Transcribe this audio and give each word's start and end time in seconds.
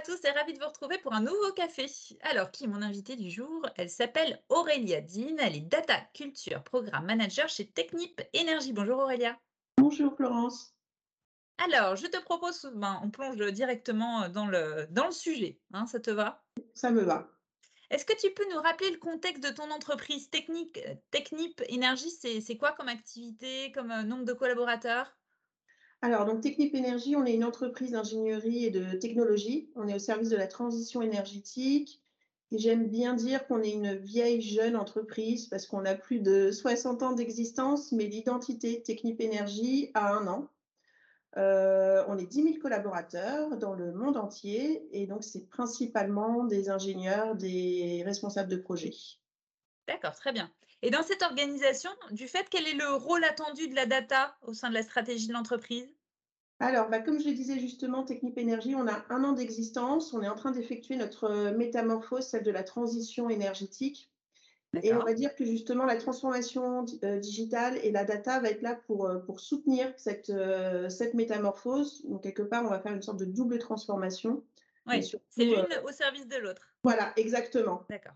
à 0.00 0.02
tous 0.02 0.24
et 0.24 0.30
ravie 0.30 0.54
de 0.54 0.58
vous 0.58 0.66
retrouver 0.66 0.96
pour 0.96 1.12
un 1.12 1.20
nouveau 1.20 1.52
café. 1.52 1.84
Alors, 2.22 2.50
qui 2.50 2.64
est 2.64 2.68
mon 2.68 2.80
invitée 2.80 3.16
du 3.16 3.28
jour? 3.28 3.66
Elle 3.76 3.90
s'appelle 3.90 4.42
Aurélia 4.48 5.02
Dean, 5.02 5.36
elle 5.38 5.56
est 5.56 5.60
Data 5.60 6.00
Culture 6.14 6.64
Programme 6.64 7.04
Manager 7.04 7.50
chez 7.50 7.70
Technip 7.70 8.22
Énergie. 8.32 8.72
Bonjour 8.72 9.00
Aurélia. 9.00 9.38
Bonjour 9.76 10.16
Florence. 10.16 10.74
Alors, 11.58 11.96
je 11.96 12.06
te 12.06 12.16
propose, 12.16 12.72
ben, 12.76 12.98
on 13.04 13.10
plonge 13.10 13.36
directement 13.52 14.30
dans 14.30 14.46
le, 14.46 14.86
dans 14.88 15.04
le 15.04 15.12
sujet, 15.12 15.60
hein, 15.74 15.84
ça 15.84 16.00
te 16.00 16.10
va? 16.10 16.42
Ça 16.72 16.90
me 16.90 17.02
va. 17.02 17.28
Est-ce 17.90 18.06
que 18.06 18.18
tu 18.18 18.32
peux 18.32 18.48
nous 18.54 18.60
rappeler 18.62 18.92
le 18.92 18.98
contexte 18.98 19.44
de 19.44 19.50
ton 19.50 19.70
entreprise 19.70 20.30
Technique, 20.30 20.80
Technip 21.10 21.60
Énergie? 21.68 22.08
C'est 22.10 22.56
quoi 22.56 22.72
comme 22.72 22.88
activité, 22.88 23.70
comme 23.72 23.90
euh, 23.90 24.02
nombre 24.02 24.24
de 24.24 24.32
collaborateurs? 24.32 25.14
Alors, 26.02 26.24
donc 26.24 26.40
Technip 26.40 26.74
Énergie, 26.74 27.14
on 27.14 27.26
est 27.26 27.34
une 27.34 27.44
entreprise 27.44 27.92
d'ingénierie 27.92 28.64
et 28.64 28.70
de 28.70 28.96
technologie. 28.96 29.70
On 29.76 29.86
est 29.86 29.94
au 29.94 29.98
service 29.98 30.30
de 30.30 30.36
la 30.36 30.46
transition 30.46 31.02
énergétique. 31.02 32.02
Et 32.52 32.58
j'aime 32.58 32.88
bien 32.88 33.14
dire 33.14 33.46
qu'on 33.46 33.62
est 33.62 33.70
une 33.70 33.94
vieille 33.96 34.40
jeune 34.40 34.76
entreprise 34.76 35.46
parce 35.46 35.66
qu'on 35.66 35.84
a 35.84 35.94
plus 35.94 36.20
de 36.20 36.50
60 36.50 37.02
ans 37.02 37.12
d'existence, 37.12 37.92
mais 37.92 38.06
l'identité 38.06 38.82
Technip 38.82 39.20
Énergie 39.20 39.90
a 39.94 40.14
un 40.14 40.26
an. 40.26 40.48
Euh, 41.36 42.02
on 42.08 42.18
est 42.18 42.26
10 42.26 42.42
000 42.42 42.54
collaborateurs 42.60 43.56
dans 43.56 43.74
le 43.74 43.92
monde 43.92 44.16
entier 44.16 44.88
et 44.90 45.06
donc 45.06 45.22
c'est 45.22 45.48
principalement 45.48 46.44
des 46.44 46.70
ingénieurs, 46.70 47.36
des 47.36 48.02
responsables 48.04 48.50
de 48.50 48.56
projet. 48.56 48.92
D'accord, 49.86 50.14
très 50.16 50.32
bien. 50.32 50.50
Et 50.82 50.90
dans 50.90 51.02
cette 51.02 51.22
organisation, 51.22 51.90
du 52.10 52.26
fait, 52.26 52.46
quel 52.50 52.66
est 52.66 52.74
le 52.74 52.94
rôle 52.94 53.24
attendu 53.24 53.68
de 53.68 53.74
la 53.74 53.86
data 53.86 54.36
au 54.42 54.54
sein 54.54 54.70
de 54.70 54.74
la 54.74 54.82
stratégie 54.82 55.28
de 55.28 55.32
l'entreprise? 55.32 55.88
Alors, 56.58 56.88
bah, 56.88 57.00
comme 57.00 57.18
je 57.18 57.28
le 57.28 57.34
disais 57.34 57.58
justement, 57.58 58.02
Technip 58.02 58.36
Énergie, 58.38 58.74
on 58.74 58.86
a 58.86 59.04
un 59.08 59.24
an 59.24 59.32
d'existence. 59.32 60.12
On 60.12 60.22
est 60.22 60.28
en 60.28 60.34
train 60.34 60.50
d'effectuer 60.50 60.96
notre 60.96 61.24
euh, 61.24 61.56
métamorphose, 61.56 62.26
celle 62.26 62.42
de 62.42 62.50
la 62.50 62.62
transition 62.62 63.30
énergétique. 63.30 64.10
Et 64.82 64.94
on 64.94 65.02
va 65.02 65.14
dire 65.14 65.34
que 65.34 65.44
justement, 65.44 65.84
la 65.84 65.96
transformation 65.96 66.84
euh, 67.02 67.18
digitale 67.18 67.78
et 67.82 67.90
la 67.90 68.04
data 68.04 68.38
va 68.38 68.50
être 68.50 68.62
là 68.62 68.76
pour, 68.86 69.06
euh, 69.06 69.18
pour 69.18 69.40
soutenir 69.40 69.92
cette, 69.96 70.32
cette 70.88 71.14
métamorphose. 71.14 72.02
Donc, 72.04 72.22
quelque 72.22 72.42
part, 72.42 72.64
on 72.64 72.68
va 72.68 72.78
faire 72.78 72.92
une 72.92 73.02
sorte 73.02 73.18
de 73.18 73.24
double 73.24 73.58
transformation. 73.58 74.44
Oui, 74.86 75.02
c'est 75.02 75.44
l'une 75.44 75.66
au 75.84 75.90
service 75.90 76.28
de 76.28 76.36
l'autre. 76.36 76.62
Voilà, 76.84 77.12
exactement. 77.16 77.84
D'accord. 77.90 78.14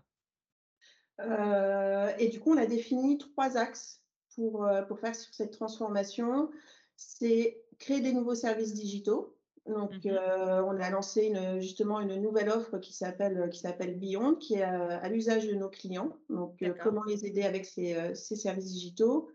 Euh, 1.21 2.11
et 2.17 2.27
du 2.29 2.39
coup, 2.39 2.53
on 2.53 2.57
a 2.57 2.65
défini 2.65 3.17
trois 3.17 3.57
axes 3.57 4.01
pour, 4.35 4.65
euh, 4.65 4.81
pour 4.83 4.99
faire 4.99 5.15
sur 5.15 5.33
cette 5.33 5.51
transformation. 5.51 6.49
C'est 6.95 7.61
créer 7.79 8.01
des 8.01 8.13
nouveaux 8.13 8.35
services 8.35 8.73
digitaux. 8.73 9.35
Donc, 9.65 9.91
mmh 10.05 10.09
euh, 10.09 10.63
on 10.63 10.79
a 10.79 10.91
lancé 10.91 11.25
une, 11.25 11.59
justement 11.59 11.99
une 11.99 12.21
nouvelle 12.21 12.49
offre 12.49 12.77
qui 12.77 12.93
s'appelle 12.93 13.49
qui 13.49 13.59
s'appelle 13.59 13.97
Beyond, 13.97 14.35
qui 14.35 14.55
est 14.55 14.61
à, 14.61 15.09
l'usage 15.09 15.47
de 15.47 15.55
nos 15.55 15.69
clients. 15.69 16.15
Donc, 16.29 16.63
comment 16.83 17.03
les 17.03 17.25
aider 17.25 17.41
avec 17.41 17.65
ces, 17.65 18.13
ces, 18.13 18.35
services 18.35 18.71
digitaux? 18.71 19.27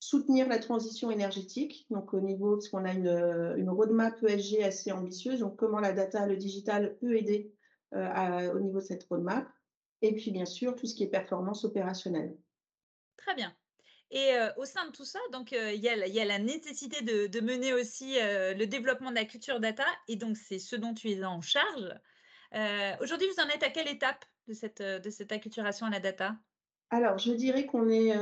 Soutenir 0.00 0.48
la 0.48 0.58
transition 0.58 1.10
énergétique. 1.10 1.86
Donc, 1.90 2.14
au 2.14 2.20
niveau 2.20 2.52
parce 2.56 2.70
qu'on 2.70 2.86
a 2.86 2.94
une, 2.94 3.54
une, 3.58 3.68
roadmap 3.68 4.22
ESG 4.22 4.62
assez 4.62 4.90
ambitieuse. 4.90 5.40
Donc, 5.40 5.56
comment 5.56 5.80
la 5.80 5.92
data, 5.92 6.26
le 6.26 6.38
digital 6.38 6.96
peut 6.96 7.14
aider 7.14 7.52
au 7.92 8.60
niveau 8.60 8.78
de 8.78 8.84
cette 8.84 9.04
roadmap? 9.04 9.46
Et 10.04 10.14
puis 10.14 10.30
bien 10.30 10.44
sûr 10.44 10.76
tout 10.76 10.86
ce 10.86 10.94
qui 10.94 11.02
est 11.02 11.08
performance 11.08 11.64
opérationnelle. 11.64 12.36
Très 13.16 13.34
bien. 13.34 13.54
Et 14.10 14.34
euh, 14.34 14.50
au 14.58 14.66
sein 14.66 14.86
de 14.86 14.92
tout 14.92 15.06
ça, 15.06 15.18
donc 15.32 15.52
euh, 15.52 15.72
il 15.72 15.80
y, 15.80 15.88
a 15.88 16.24
la 16.24 16.38
nécessité 16.38 17.02
de, 17.02 17.40
mener 17.40 17.72
aussi 17.72 18.20
euh, 18.20 18.54
le 18.54 18.66
développement 18.66 19.10
de 19.10 19.16
la 19.16 19.24
culture 19.24 19.60
data, 19.60 19.86
et 20.08 20.16
donc 20.16 20.36
c'est 20.36 20.58
ce 20.58 20.76
dont 20.76 20.92
tu 20.92 21.10
es 21.10 21.24
en 21.24 21.40
charge. 21.40 21.88
Aujourd'hui, 23.00 23.26
vous 23.26 23.42
en 23.42 23.48
êtes 23.48 23.64
à 23.64 23.70
quelle 23.70 23.88
étape 23.88 24.24
de 24.46 24.52
cette, 24.52 24.80
de 24.80 25.10
cette 25.10 25.32
acculturation 25.32 25.86
à 25.86 25.90
la 25.90 25.98
data? 25.98 26.36
Alors, 26.90 27.18
je 27.18 27.32
dirais 27.32 27.66
qu'on 27.66 27.88
est, 27.88 28.16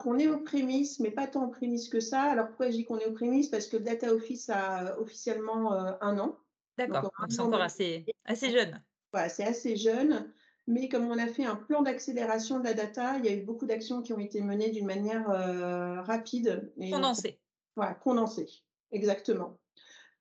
qu'on 0.00 0.18
est 0.18 0.26
aux 0.26 0.40
prémices, 0.40 0.98
mais 0.98 1.12
pas 1.12 1.28
tant 1.28 1.44
aux 1.44 1.50
prémices 1.50 1.88
que 1.88 2.00
ça. 2.00 2.22
Alors, 2.22 2.48
pourquoi 2.48 2.66
je 2.66 2.72
dis 2.72 2.84
qu'on 2.84 2.98
est 2.98 3.06
aux 3.06 3.12
prémices? 3.12 3.48
Parce 3.48 3.68
que 3.68 3.76
Data 3.76 4.12
Office 4.12 4.50
a 4.50 4.98
officiellement 4.98 5.70
un 6.00 6.18
an. 6.18 6.36
D'accord, 6.78 7.12
c'est 7.28 7.38
encore 7.38 7.60
assez, 7.60 8.04
assez 8.24 8.50
jeune. 8.50 8.82
Voilà, 9.12 9.28
c'est 9.28 9.44
assez 9.44 9.76
jeune. 9.76 10.32
Mais 10.70 10.88
comme 10.88 11.10
on 11.10 11.18
a 11.18 11.26
fait 11.26 11.44
un 11.44 11.56
plan 11.56 11.82
d'accélération 11.82 12.60
de 12.60 12.64
la 12.64 12.74
data, 12.74 13.18
il 13.18 13.24
y 13.24 13.28
a 13.28 13.32
eu 13.32 13.42
beaucoup 13.42 13.66
d'actions 13.66 14.02
qui 14.02 14.12
ont 14.12 14.20
été 14.20 14.40
menées 14.40 14.70
d'une 14.70 14.86
manière 14.86 15.28
euh, 15.28 16.00
rapide. 16.02 16.72
Et 16.78 16.92
condensée. 16.92 17.40
voilà, 17.74 17.94
condensée, 17.94 18.46
exactement. 18.92 19.58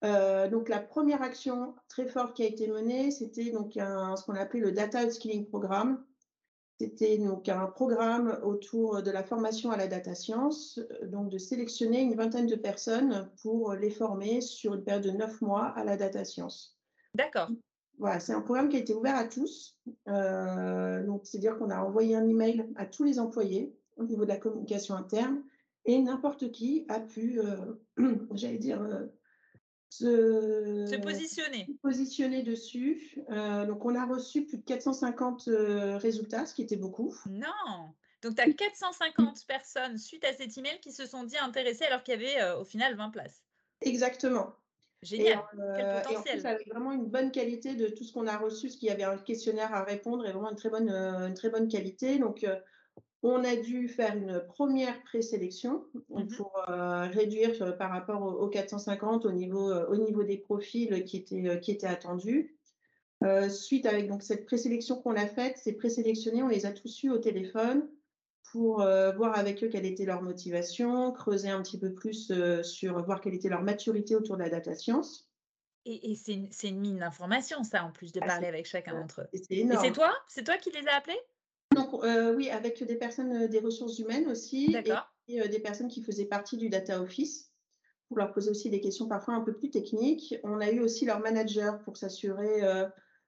Euh, 0.04 0.50
donc 0.50 0.68
la 0.68 0.80
première 0.80 1.22
action 1.22 1.76
très 1.88 2.08
forte 2.08 2.36
qui 2.36 2.42
a 2.42 2.48
été 2.48 2.68
menée, 2.68 3.12
c'était 3.12 3.52
donc 3.52 3.74
ce 3.76 4.26
qu'on 4.26 4.34
appelait 4.34 4.62
le 4.62 4.72
Data 4.72 5.08
Skilling 5.12 5.46
Programme. 5.48 6.04
C'était 6.81 7.20
donc 7.20 7.48
un 7.48 7.68
programme 7.68 8.40
autour 8.42 9.04
de 9.04 9.12
la 9.12 9.24
formation 9.24 9.70
à 9.70 9.78
la 9.78 9.86
data 9.86 10.16
science, 10.16 10.80
donc 11.04 11.30
de 11.30 11.38
sélectionner 11.38 12.02
une 12.02 12.16
vingtaine 12.16 12.48
de 12.48 12.56
personnes 12.56 13.30
pour 13.44 13.74
les 13.74 13.92
former 13.92 14.42
sur 14.42 14.74
une 14.74 14.84
période 14.84 15.04
de 15.04 15.12
neuf 15.12 15.42
mois 15.42 15.68
à 15.76 15.84
la 15.84 15.96
data 15.96 16.26
science. 16.26 16.76
D'accord. 17.14 17.50
Voilà, 18.00 18.22
c'est 18.22 18.32
un 18.32 18.42
programme 18.42 18.70
qui 18.70 18.78
a 18.78 18.80
été 18.80 18.94
ouvert 18.94 19.16
à 19.16 19.26
tous. 19.26 19.78
Euh, 20.08 21.06
donc, 21.06 21.26
c'est-à-dire 21.26 21.58
qu'on 21.58 21.70
a 21.70 21.84
envoyé 21.84 22.16
un 22.16 22.26
email 22.26 22.66
à 22.78 22.86
tous 22.86 23.04
les 23.04 23.20
employés 23.20 23.76
au 23.98 24.06
niveau 24.06 24.24
de 24.24 24.30
la 24.30 24.38
communication 24.38 24.96
interne 24.96 25.44
et 25.84 26.02
n'importe 26.02 26.52
qui 26.52 26.86
a 26.88 27.02
pu, 27.02 27.42
euh, 27.42 27.58
j'allais 28.34 28.58
dire, 28.58 28.82
euh, 28.82 29.08
se, 29.90 30.96
positionner. 31.02 31.68
positionner 31.82 32.42
dessus. 32.42 33.18
donc, 33.28 33.84
on 33.84 33.96
a 33.96 34.06
reçu 34.06 34.46
plus 34.46 34.60
de 34.60 34.64
450 34.64 35.50
résultats, 35.98 36.46
ce 36.46 36.54
qui 36.54 36.62
était 36.62 36.78
beaucoup. 36.78 37.14
Non 37.30 37.92
donc, 38.22 38.36
tu 38.36 38.42
as 38.42 38.52
450 38.52 39.46
personnes 39.48 39.98
suite 39.98 40.26
à 40.26 40.34
cet 40.34 40.58
email 40.58 40.78
qui 40.81 40.92
se 40.92 41.06
sont 41.06 41.24
dit 41.24 41.38
intéressées 41.38 41.86
alors 41.86 42.04
qu'il 42.04 42.22
y 42.22 42.26
avait 42.26 42.52
au 42.60 42.66
final 42.66 42.96
20 42.96 43.10
places. 43.12 43.42
Exactement. 43.81 44.54
Génial. 45.02 45.40
Quel 45.52 45.86
euh, 45.86 46.02
potentiel. 46.02 46.42
Et 46.44 46.48
en 46.48 46.56
plus, 46.56 46.72
vraiment 46.72 46.92
une 46.92 47.06
bonne 47.06 47.32
qualité 47.32 47.76
de 47.76 47.88
tout 47.88 48.04
ce 48.04 48.14
qu'on 48.14 48.28
a 48.28 48.38
reçu, 48.38 48.68
parce 48.68 48.76
qu'il 48.76 48.90
y 48.90 48.92
avait 48.92 49.04
un 49.04 49.18
questionnaire 49.18 49.74
à 49.74 49.84
répondre 49.84 50.26
et 50.26 50.32
vraiment 50.32 50.50
une 50.50 50.58
très 50.58 50.70
bonne, 50.70 50.90
euh, 50.90 51.28
une 51.28 51.34
très 51.34 51.50
bonne 51.50 51.68
qualité. 51.68 52.20
Donc, 52.20 52.44
euh, 52.44 52.56
on 53.22 53.44
a 53.44 53.56
dû 53.56 53.88
faire 53.90 54.16
une 54.16 54.42
première 54.48 55.02
présélection 55.04 55.84
mmh 56.10 56.28
pour 56.38 56.54
réduire 56.68 57.78
par 57.78 57.92
rapport 57.92 58.22
aux, 58.22 58.48
450 58.48 59.26
au 59.26 59.34
niveau, 59.34 59.74
au 59.74 59.98
niveau 59.98 60.24
des 60.24 60.38
profils 60.38 61.04
qui 61.04 61.18
étaient, 61.18 61.60
qui 61.60 61.72
étaient 61.72 61.88
attendus. 61.88 62.56
suite 63.50 63.86
avec 63.86 64.08
donc, 64.08 64.24
cette 64.24 64.46
présélection 64.46 65.02
qu'on 65.02 65.18
a 65.18 65.28
faite, 65.28 65.58
ces 65.58 65.74
présélectionnés, 65.74 66.44
on 66.44 66.48
les 66.48 66.66
a 66.66 66.72
tous 66.72 67.04
eus 67.04 67.10
au 67.10 67.18
téléphone 67.18 67.90
pour 68.51 68.81
euh, 68.81 69.11
voir 69.11 69.38
avec 69.38 69.63
eux 69.63 69.67
quelle 69.67 69.85
était 69.85 70.05
leur 70.05 70.22
motivation, 70.22 71.11
creuser 71.11 71.50
un 71.50 71.61
petit 71.61 71.79
peu 71.79 71.94
plus 71.94 72.31
euh, 72.31 72.63
sur 72.63 73.03
voir 73.03 73.22
quelle 73.22 73.33
était 73.33 73.50
leur 73.50 73.61
maturité 73.61 74.16
autour 74.16 74.38
de 74.38 74.44
la 74.44 74.50
data 74.50 74.73
science. 74.73 75.27
Et, 75.85 76.16
c'est 76.16 76.67
une, 76.67 76.79
mine 76.79 77.00
d'informations, 77.00 77.63
ça, 77.63 77.83
en 77.83 77.91
plus 77.91 78.11
de 78.11 78.19
ah, 78.22 78.27
parler 78.27 78.47
avec 78.47 78.67
chacun 78.67 79.00
d'entre 79.00 79.22
eux. 79.22 79.27
Et 79.33 79.39
c'est 79.39 79.91
toi? 79.91 80.13
C'est 80.27 80.44
toi 80.44 80.57
qui 80.57 80.72
les 80.72 80.88
as 80.88 80.97
appelés? 80.97 81.19
Donc, 81.73 82.03
euh, 82.03 82.35
oui, 82.35 82.50
avec 82.50 82.83
des 82.83 82.95
personnes 82.95 83.47
des 83.47 83.59
ressources 83.59 83.97
humaines 83.97 84.27
aussi, 84.27 84.75
et, 85.27 85.47
des 85.47 85.59
personnes 85.59 85.88
qui 85.88 86.03
faisaient 86.03 86.25
partie 86.25 86.57
du 86.57 86.69
data 86.69 87.01
office, 87.01 87.51
pour 88.07 88.17
leur 88.17 88.31
poser 88.33 88.51
aussi 88.51 88.69
des 88.69 88.81
questions 88.81 89.07
parfois 89.07 89.35
un 89.35 89.41
peu 89.41 89.53
plus 89.53 89.71
techniques. 89.71 90.35
On 90.44 90.59
a 90.59 90.69
eu 90.69 90.79
aussi 90.79 91.06
leur 91.06 91.19
manager 91.21 91.79
pour 91.79 91.97
s'assurer 91.97 92.61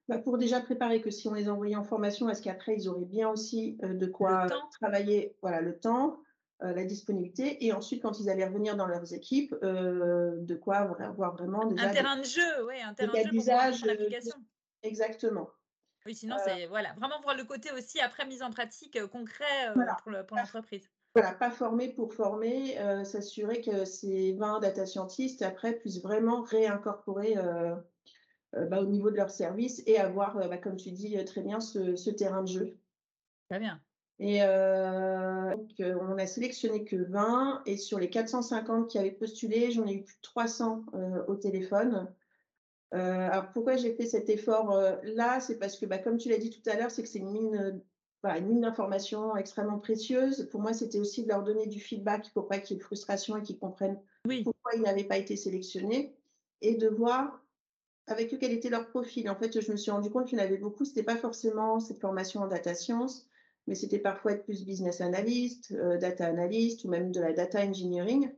bah, 0.08 0.18
pour 0.18 0.38
déjà 0.38 0.60
préparer 0.62 1.02
que 1.02 1.12
si 1.12 1.28
on 1.28 1.34
les 1.34 1.50
envoyait 1.50 1.76
en 1.76 1.84
formation, 1.84 2.30
est-ce 2.30 2.42
qu'après 2.42 2.76
ils 2.76 2.90
auraient 2.90 3.06
bien 3.06 3.30
aussi 3.30 3.78
euh, 3.84 3.94
de 3.94 4.06
quoi 4.06 4.48
travailler, 4.80 5.38
voilà, 5.42 5.62
le 5.62 5.78
temps, 5.78 6.20
euh, 6.64 6.74
la 6.74 6.84
disponibilité, 6.84 7.66
et 7.66 7.72
ensuite 7.72 8.02
quand 8.02 8.20
ils 8.20 8.30
allaient 8.30 8.46
revenir 8.46 8.76
dans 8.76 8.88
leurs 8.88 9.14
équipes, 9.14 9.56
euh, 9.64 10.38
de 10.40 10.56
quoi 10.56 10.78
avoir 10.78 11.36
vraiment 11.36 11.66
déjà 11.66 11.88
un 11.88 11.94
terrain 11.94 12.18
de 12.18 12.24
jeu, 12.24 12.66
oui, 12.68 12.82
un 12.82 12.94
terrain 12.94 13.14
de 13.14 13.18
jeu 13.18 13.30
d'usage, 13.30 13.84
exactement. 14.84 15.50
Oui, 16.06 16.16
sinon 16.16 16.36
c'est 16.44 16.66
voilà, 16.66 16.94
vraiment 16.94 17.22
voir 17.22 17.38
le 17.38 17.44
côté 17.44 17.72
aussi 17.72 18.00
après 18.00 18.26
mise 18.26 18.42
en 18.42 18.50
pratique 18.50 19.00
concret 19.08 19.72
pour 20.28 20.36
l'entreprise. 20.36 20.90
voilà, 21.14 21.34
pas 21.34 21.52
former 21.52 21.90
pour 21.90 22.12
former, 22.12 22.76
s'assurer 23.06 23.62
que 23.62 23.86
ces 23.86 24.34
20 24.34 24.62
data 24.62 24.88
scientists 24.88 25.44
après 25.44 25.74
puissent 25.74 26.02
vraiment 26.02 26.42
réincorporer 26.42 27.36
bah, 28.54 28.82
au 28.82 28.86
niveau 28.86 29.10
de 29.12 29.16
leur 29.16 29.30
service 29.30 29.82
et 29.86 29.98
avoir, 29.98 30.38
euh, 30.38 30.48
bah, 30.48 30.58
comme 30.58 30.76
tu 30.76 30.92
dis 30.92 31.18
euh, 31.18 31.24
très 31.24 31.42
bien, 31.42 31.60
ce, 31.60 32.10
terrain 32.10 32.44
de 32.44 32.50
jeu. 32.50 32.78
Très 33.50 33.60
bien. 33.60 33.80
Et 34.20 34.40
donc, 34.42 35.82
on 36.00 36.18
a 36.20 36.28
sélectionné 36.28 36.84
que 36.84 36.96
20 36.96 37.64
et 37.66 37.76
sur 37.76 37.98
les 37.98 38.08
450 38.08 38.88
qui 38.88 39.00
avaient 39.00 39.10
postulé, 39.10 39.72
j'en 39.72 39.88
ai 39.88 39.94
eu 39.96 40.04
plus 40.04 40.16
de 40.16 40.22
300 40.22 40.86
au 41.28 41.36
téléphone. 41.36 42.08
alors 42.92 43.52
pourquoi 43.52 43.78
j'ai 43.78 43.96
fait 43.96 44.06
cet 44.06 44.30
effort 44.30 44.80
là? 45.02 45.40
C'est 45.40 45.58
parce 45.58 45.76
que, 45.76 45.88
bah, 45.88 45.98
comme 45.98 46.18
tu 46.18 46.30
l'as 46.30 46.38
dit 46.38 46.52
tout 46.52 46.70
à 46.70 46.76
l'heure, 46.76 46.92
c'est 46.92 47.02
que 47.02 47.10
c'est 47.10 47.18
une 47.18 47.32
mine, 47.32 47.82
une 48.24 48.46
mine 48.46 48.62
d'informations 48.62 49.36
extrêmement 49.36 49.80
précieuse. 49.80 50.48
Pour 50.52 50.62
moi, 50.62 50.74
c'était 50.74 51.00
aussi 51.00 51.24
de 51.24 51.28
leur 51.28 51.42
donner 51.42 51.66
du 51.66 51.80
feedback 51.80 52.32
pour 52.36 52.48
pas 52.48 52.60
qu'il 52.60 52.76
y 52.76 52.78
ait 52.78 52.80
de 52.80 52.86
frustration 52.86 53.38
et 53.38 53.42
qu'ils 53.42 53.58
comprennent 53.58 54.00
pourquoi 54.44 54.74
ils 54.76 54.84
n'avaient 54.84 55.04
pas 55.04 55.18
été 55.18 55.36
sélectionnés 55.36 56.16
et 56.62 56.76
de 56.76 56.88
voir 56.90 57.42
avec 58.12 58.34
eux 58.34 58.38
quel 58.40 58.52
était 58.52 58.70
leur 58.70 58.88
profil. 58.88 59.30
En 59.30 59.36
fait, 59.36 59.60
je 59.60 59.72
me 59.72 59.78
suis 59.78 59.92
rendu 59.92 60.10
compte 60.10 60.28
qu'il 60.28 60.38
y 60.38 60.42
en 60.42 60.44
avait 60.44 60.58
beaucoup, 60.58 60.86
c'était 60.86 61.04
pas 61.04 61.18
forcément 61.18 61.80
cette 61.80 62.00
formation 62.00 62.42
en 62.42 62.48
data 62.48 62.74
science, 62.74 63.28
mais 63.68 63.76
c'était 63.76 64.00
parfois 64.00 64.34
être 64.34 64.44
plus 64.44 64.66
business 64.66 65.02
analyst, 65.02 65.72
euh, 65.72 65.98
data 65.98 66.28
analyst 66.28 66.84
ou 66.84 66.90
même 66.90 67.12
de 67.12 67.22
la 67.22 67.34
data 67.34 67.62
engineering. 67.62 68.32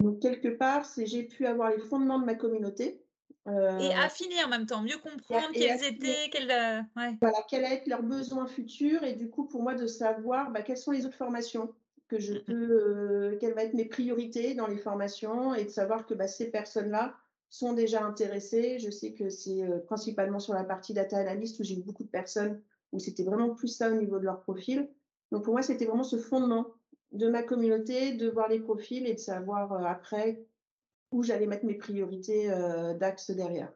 Donc, 0.00 0.20
quelque 0.20 0.48
part, 0.48 0.84
c'est 0.84 1.06
j'ai 1.06 1.22
pu 1.22 1.46
avoir 1.46 1.70
les 1.70 1.78
fondements 1.78 2.18
de 2.18 2.24
ma 2.24 2.34
communauté. 2.34 3.02
Euh, 3.48 3.78
et 3.78 3.94
affiner 3.94 4.42
en 4.44 4.48
même 4.48 4.66
temps, 4.66 4.82
mieux 4.82 4.98
comprendre 4.98 5.50
quels 5.52 5.84
étaient, 5.84 6.28
quels, 6.32 6.50
euh, 6.50 6.82
voilà, 7.20 7.38
quels 7.48 7.64
être 7.64 7.86
leurs 7.86 8.02
besoins 8.02 8.46
futurs 8.46 9.04
et 9.04 9.12
du 9.12 9.30
coup, 9.30 9.46
pour 9.46 9.62
moi, 9.62 9.74
de 9.74 9.86
savoir 9.86 10.50
bah, 10.50 10.62
quelles 10.62 10.78
sont 10.78 10.90
les 10.90 11.06
autres 11.06 11.16
formations 11.16 11.72
que 12.08 12.18
je 12.18 12.34
peux, 12.34 13.36
quelles 13.40 13.54
vont 13.54 13.60
être 13.60 13.74
mes 13.74 13.84
priorités 13.84 14.54
dans 14.54 14.66
les 14.66 14.78
formations 14.78 15.54
et 15.54 15.64
de 15.64 15.70
savoir 15.70 16.06
que 16.06 16.14
bah, 16.14 16.28
ces 16.28 16.50
personnes-là 16.50 17.14
sont 17.48 17.72
déjà 17.72 18.04
intéressées. 18.04 18.78
Je 18.78 18.90
sais 18.90 19.12
que 19.12 19.30
c'est 19.30 19.62
principalement 19.86 20.40
sur 20.40 20.54
la 20.54 20.64
partie 20.64 20.94
data 20.94 21.18
analyst 21.18 21.58
où 21.60 21.64
j'ai 21.64 21.76
eu 21.78 21.82
beaucoup 21.82 22.04
de 22.04 22.08
personnes 22.08 22.60
où 22.92 22.98
c'était 22.98 23.24
vraiment 23.24 23.50
plus 23.50 23.68
ça 23.68 23.90
au 23.90 23.94
niveau 23.94 24.18
de 24.18 24.24
leur 24.24 24.40
profil. 24.40 24.88
Donc 25.32 25.44
pour 25.44 25.54
moi, 25.54 25.62
c'était 25.62 25.86
vraiment 25.86 26.04
ce 26.04 26.18
fondement 26.18 26.66
de 27.12 27.28
ma 27.28 27.42
communauté, 27.42 28.12
de 28.12 28.28
voir 28.28 28.48
les 28.48 28.60
profils 28.60 29.06
et 29.06 29.14
de 29.14 29.18
savoir 29.18 29.72
euh, 29.72 29.84
après 29.84 30.44
où 31.12 31.22
j'allais 31.22 31.46
mettre 31.46 31.64
mes 31.64 31.74
priorités 31.74 32.50
euh, 32.50 32.94
d'axe 32.94 33.30
derrière. 33.30 33.72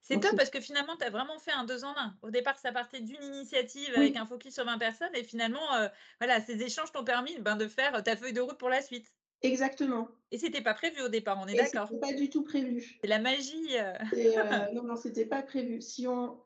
C'est 0.00 0.18
top 0.18 0.36
parce 0.36 0.50
que 0.50 0.60
finalement, 0.60 0.96
tu 0.96 1.04
as 1.04 1.10
vraiment 1.10 1.38
fait 1.38 1.52
un 1.52 1.64
deux 1.64 1.84
en 1.84 1.96
un. 1.96 2.16
Au 2.22 2.30
départ, 2.30 2.58
ça 2.58 2.72
partait 2.72 3.00
d'une 3.00 3.22
initiative 3.22 3.92
avec 3.94 4.16
un 4.16 4.26
focus 4.26 4.54
sur 4.54 4.64
20 4.64 4.76
personnes 4.78 5.14
et 5.14 5.22
finalement, 5.22 5.74
euh, 5.74 5.86
voilà, 6.18 6.40
ces 6.40 6.60
échanges 6.60 6.90
t'ont 6.90 7.04
permis 7.04 7.38
ben, 7.38 7.56
de 7.56 7.68
faire 7.68 8.02
ta 8.02 8.16
feuille 8.16 8.32
de 8.32 8.40
route 8.40 8.58
pour 8.58 8.68
la 8.68 8.82
suite. 8.82 9.06
Exactement. 9.42 10.08
Et 10.30 10.38
c'était 10.38 10.62
pas 10.62 10.74
prévu 10.74 11.02
au 11.02 11.08
départ, 11.08 11.38
on 11.42 11.46
est 11.46 11.56
d'accord. 11.56 11.88
C'était 11.88 12.00
pas 12.00 12.12
du 12.12 12.30
tout 12.30 12.42
prévu. 12.42 12.98
C'est 13.00 13.08
la 13.08 13.18
magie. 13.18 13.76
non, 14.74 14.82
non, 14.82 14.96
c'était 14.96 15.26
pas 15.26 15.42
prévu. 15.42 15.82
Si 15.82 16.06
on, 16.06 16.38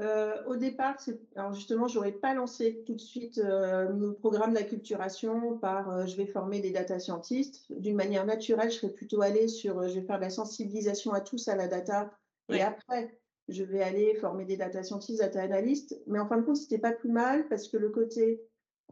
euh, 0.00 0.44
au 0.46 0.54
départ, 0.54 0.96
alors 1.34 1.52
justement, 1.54 1.88
j'aurais 1.88 2.12
pas 2.12 2.32
lancé 2.32 2.84
tout 2.86 2.94
de 2.94 3.00
suite 3.00 3.38
euh, 3.38 3.92
mon 3.92 4.14
programme 4.14 4.54
d'acculturation 4.54 5.58
par 5.58 5.90
euh, 5.90 6.06
je 6.06 6.16
vais 6.16 6.26
former 6.26 6.60
des 6.60 6.70
data 6.70 7.00
scientists. 7.00 7.64
D'une 7.70 7.96
manière 7.96 8.24
naturelle, 8.24 8.70
je 8.70 8.76
serais 8.76 8.92
plutôt 8.92 9.22
allée 9.22 9.48
sur 9.48 9.88
je 9.88 9.98
vais 9.98 10.06
faire 10.06 10.18
de 10.18 10.22
la 10.22 10.30
sensibilisation 10.30 11.12
à 11.12 11.20
tous 11.20 11.48
à 11.48 11.56
la 11.56 11.66
data 11.66 12.12
et 12.48 12.62
après, 12.62 13.18
je 13.48 13.64
vais 13.64 13.82
aller 13.82 14.14
former 14.14 14.44
des 14.44 14.56
data 14.56 14.82
scientists, 14.82 15.20
data 15.20 15.42
analystes. 15.42 16.00
Mais 16.06 16.20
en 16.20 16.28
fin 16.28 16.38
de 16.38 16.42
compte, 16.42 16.56
c'était 16.56 16.78
pas 16.78 16.92
plus 16.92 17.10
mal 17.10 17.48
parce 17.48 17.68
que 17.68 17.76
le 17.76 17.90
côté 17.90 18.40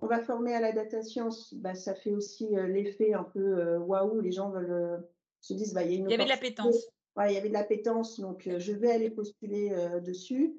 on 0.00 0.06
va 0.06 0.20
former 0.20 0.54
à 0.54 0.60
la 0.60 0.72
data 0.72 1.02
science, 1.02 1.54
bah, 1.54 1.74
ça 1.74 1.94
fait 1.94 2.12
aussi 2.12 2.48
l'effet 2.68 3.14
un 3.14 3.24
peu 3.24 3.76
waouh, 3.78 4.20
les 4.20 4.32
gens 4.32 4.50
veulent 4.50 5.02
se 5.40 5.54
disent 5.54 5.74
bah, 5.74 5.82
il 5.82 5.90
y 5.90 5.94
a 5.94 5.98
une 5.98 6.06
Il 6.06 6.10
y 6.10 6.14
avait 6.14 6.24
de 6.24 6.28
la 6.28 6.36
pétence. 6.36 6.76
Ouais, 7.16 7.32
il 7.32 7.34
y 7.34 7.38
avait 7.38 7.48
de 7.48 7.54
la 7.54 7.64
pétence, 7.64 8.20
donc 8.20 8.48
je 8.58 8.72
vais 8.72 8.90
aller 8.90 9.10
postuler 9.10 9.74
dessus. 10.04 10.54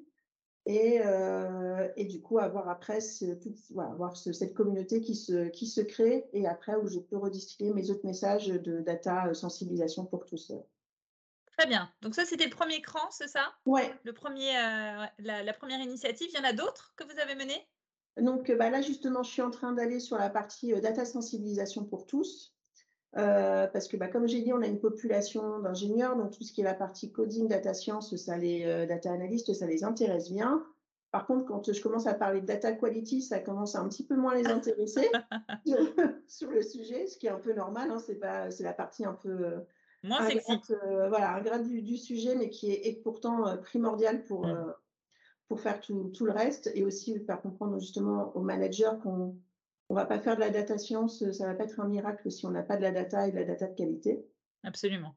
Et, 0.68 1.00
euh, 1.02 1.88
et, 1.96 2.04
du 2.04 2.20
coup 2.20 2.38
avoir 2.38 2.68
après 2.68 2.98
avoir 3.78 4.14
cette 4.18 4.52
communauté 4.52 5.00
qui 5.00 5.14
se, 5.14 5.48
qui 5.48 5.66
se 5.66 5.80
crée 5.80 6.28
et 6.34 6.46
après 6.46 6.76
où 6.76 6.86
je 6.86 6.98
peux 6.98 7.16
redistiller 7.16 7.72
mes 7.72 7.90
autres 7.90 8.04
messages 8.04 8.48
de 8.48 8.80
data 8.80 9.28
euh, 9.28 9.34
sensibilisation 9.34 10.04
pour 10.04 10.26
tous. 10.26 10.52
Très 11.56 11.66
bien. 11.66 11.90
Donc 12.02 12.14
ça, 12.14 12.26
c'était 12.26 12.44
le 12.44 12.50
premier 12.50 12.82
cran, 12.82 13.10
c'est 13.10 13.28
ça? 13.28 13.54
Ouais. 13.64 13.90
Le 14.04 14.12
premier, 14.12 14.58
euh, 14.58 15.06
la, 15.20 15.54
première 15.54 15.80
initiative. 15.80 16.28
Il 16.30 16.36
y 16.36 16.38
en 16.38 16.44
a 16.44 16.52
d'autres 16.52 16.92
que 16.96 17.04
vous 17.04 17.18
avez 17.18 17.34
menées? 17.34 17.66
Donc 18.16 18.50
bah 18.56 18.70
là, 18.70 18.80
justement, 18.80 19.22
je 19.22 19.30
suis 19.30 19.42
en 19.42 19.50
train 19.50 19.72
d'aller 19.72 20.00
sur 20.00 20.16
la 20.16 20.30
partie 20.30 20.72
data 20.80 21.04
sensibilisation 21.04 21.84
pour 21.84 22.06
tous. 22.06 22.54
Euh, 23.16 23.66
parce 23.68 23.88
que, 23.88 23.96
bah, 23.96 24.08
comme 24.08 24.28
j'ai 24.28 24.42
dit, 24.42 24.52
on 24.52 24.60
a 24.60 24.66
une 24.66 24.80
population 24.80 25.60
d'ingénieurs, 25.60 26.16
donc 26.16 26.32
tout 26.32 26.44
ce 26.44 26.52
qui 26.52 26.60
est 26.60 26.64
la 26.64 26.74
partie 26.74 27.10
coding, 27.10 27.48
data 27.48 27.72
science, 27.72 28.14
ça 28.16 28.36
les 28.36 28.64
euh, 28.66 28.86
data 28.86 29.10
analystes, 29.10 29.52
ça 29.54 29.66
les 29.66 29.82
intéresse 29.82 30.30
bien. 30.30 30.64
Par 31.10 31.26
contre, 31.26 31.46
quand 31.46 31.72
je 31.72 31.82
commence 31.82 32.06
à 32.06 32.12
parler 32.12 32.42
de 32.42 32.46
data 32.46 32.72
quality, 32.72 33.22
ça 33.22 33.38
commence 33.38 33.74
à 33.74 33.80
un 33.80 33.88
petit 33.88 34.04
peu 34.04 34.14
moins 34.14 34.34
les 34.34 34.46
intéresser 34.46 35.08
sur, 36.28 36.50
le 36.50 36.60
sujet, 36.60 37.06
ce 37.06 37.16
qui 37.16 37.26
est 37.26 37.30
un 37.30 37.38
peu 37.38 37.54
normal. 37.54 37.90
Hein, 37.90 37.98
c'est 37.98 38.16
pas, 38.16 38.50
c'est 38.50 38.64
la 38.64 38.74
partie 38.74 39.06
un 39.06 39.14
peu 39.14 39.30
euh, 39.30 39.60
moins 40.02 40.28
sexy. 40.28 40.52
voilà, 41.08 41.34
un 41.34 41.40
grade 41.40 41.66
du, 41.66 41.96
sujet, 41.96 42.34
mais 42.34 42.50
qui 42.50 42.70
est, 42.70 42.88
est 42.88 43.02
pourtant 43.02 43.56
primordial 43.56 44.22
pour 44.24 44.46
mm. 44.46 44.74
Pour 45.48 45.60
faire 45.60 45.80
tout, 45.80 46.12
tout, 46.14 46.26
le 46.26 46.32
reste 46.32 46.70
et 46.74 46.84
aussi 46.84 47.18
faire 47.20 47.40
comprendre 47.40 47.78
justement 47.78 48.36
aux 48.36 48.42
managers 48.42 48.90
qu'on 49.02 49.36
on 49.88 49.94
va 49.94 50.04
pas 50.04 50.18
faire 50.18 50.36
de 50.36 50.40
la 50.40 50.50
data 50.50 50.76
science, 50.76 51.30
ça 51.32 51.46
va 51.46 51.54
pas 51.54 51.64
être 51.64 51.80
un 51.80 51.88
miracle 51.88 52.30
si 52.30 52.44
on 52.44 52.50
n'a 52.50 52.62
pas 52.62 52.76
de 52.76 52.82
la 52.82 52.92
data 52.92 53.26
et 53.26 53.32
de 53.32 53.36
la 53.36 53.44
data 53.44 53.66
de 53.66 53.74
qualité. 53.74 54.26
Absolument. 54.62 55.14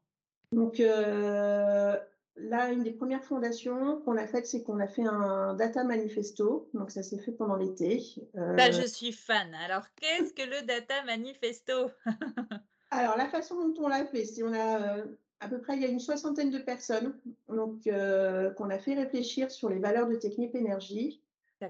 Donc 0.52 0.80
euh, 0.80 1.96
là, 2.36 2.70
une 2.70 2.82
des 2.82 2.92
premières 2.92 3.24
fondations 3.24 4.00
qu'on 4.00 4.16
a 4.16 4.26
faites, 4.26 4.46
c'est 4.46 4.62
qu'on 4.62 4.80
a 4.80 4.86
fait 4.86 5.04
un 5.04 5.54
data 5.54 5.84
manifesto. 5.84 6.70
Donc 6.74 6.90
ça 6.90 7.02
s'est 7.02 7.18
fait 7.18 7.32
pendant 7.32 7.56
l'été. 7.56 8.02
Euh, 8.36 8.54
bah, 8.54 8.70
je 8.70 8.86
suis 8.86 9.12
fan. 9.12 9.54
Alors 9.66 9.84
qu'est-ce 9.96 10.32
que 10.32 10.42
le 10.42 10.66
data 10.66 11.02
manifesto? 11.04 11.90
Alors 12.90 13.16
la 13.16 13.28
façon 13.28 13.56
dont 13.56 13.84
on 13.84 13.88
l'a 13.88 14.04
fait, 14.04 14.24
c'est 14.24 14.42
on 14.42 14.52
a 14.52 14.98
euh, 14.98 15.04
à 15.42 15.48
peu 15.48 15.60
près 15.60 15.76
il 15.76 15.82
y 15.82 15.84
a 15.84 15.88
une 15.88 16.00
soixantaine 16.00 16.50
de 16.50 16.58
personnes 16.58 17.18
donc 17.48 17.82
qu'on 17.84 18.70
a 18.70 18.78
fait 18.78 18.94
réfléchir 18.94 19.50
sur 19.50 19.68
les 19.68 19.78
valeurs 19.78 20.08
de 20.08 20.14
Technip 20.14 20.54
Énergie 20.54 21.22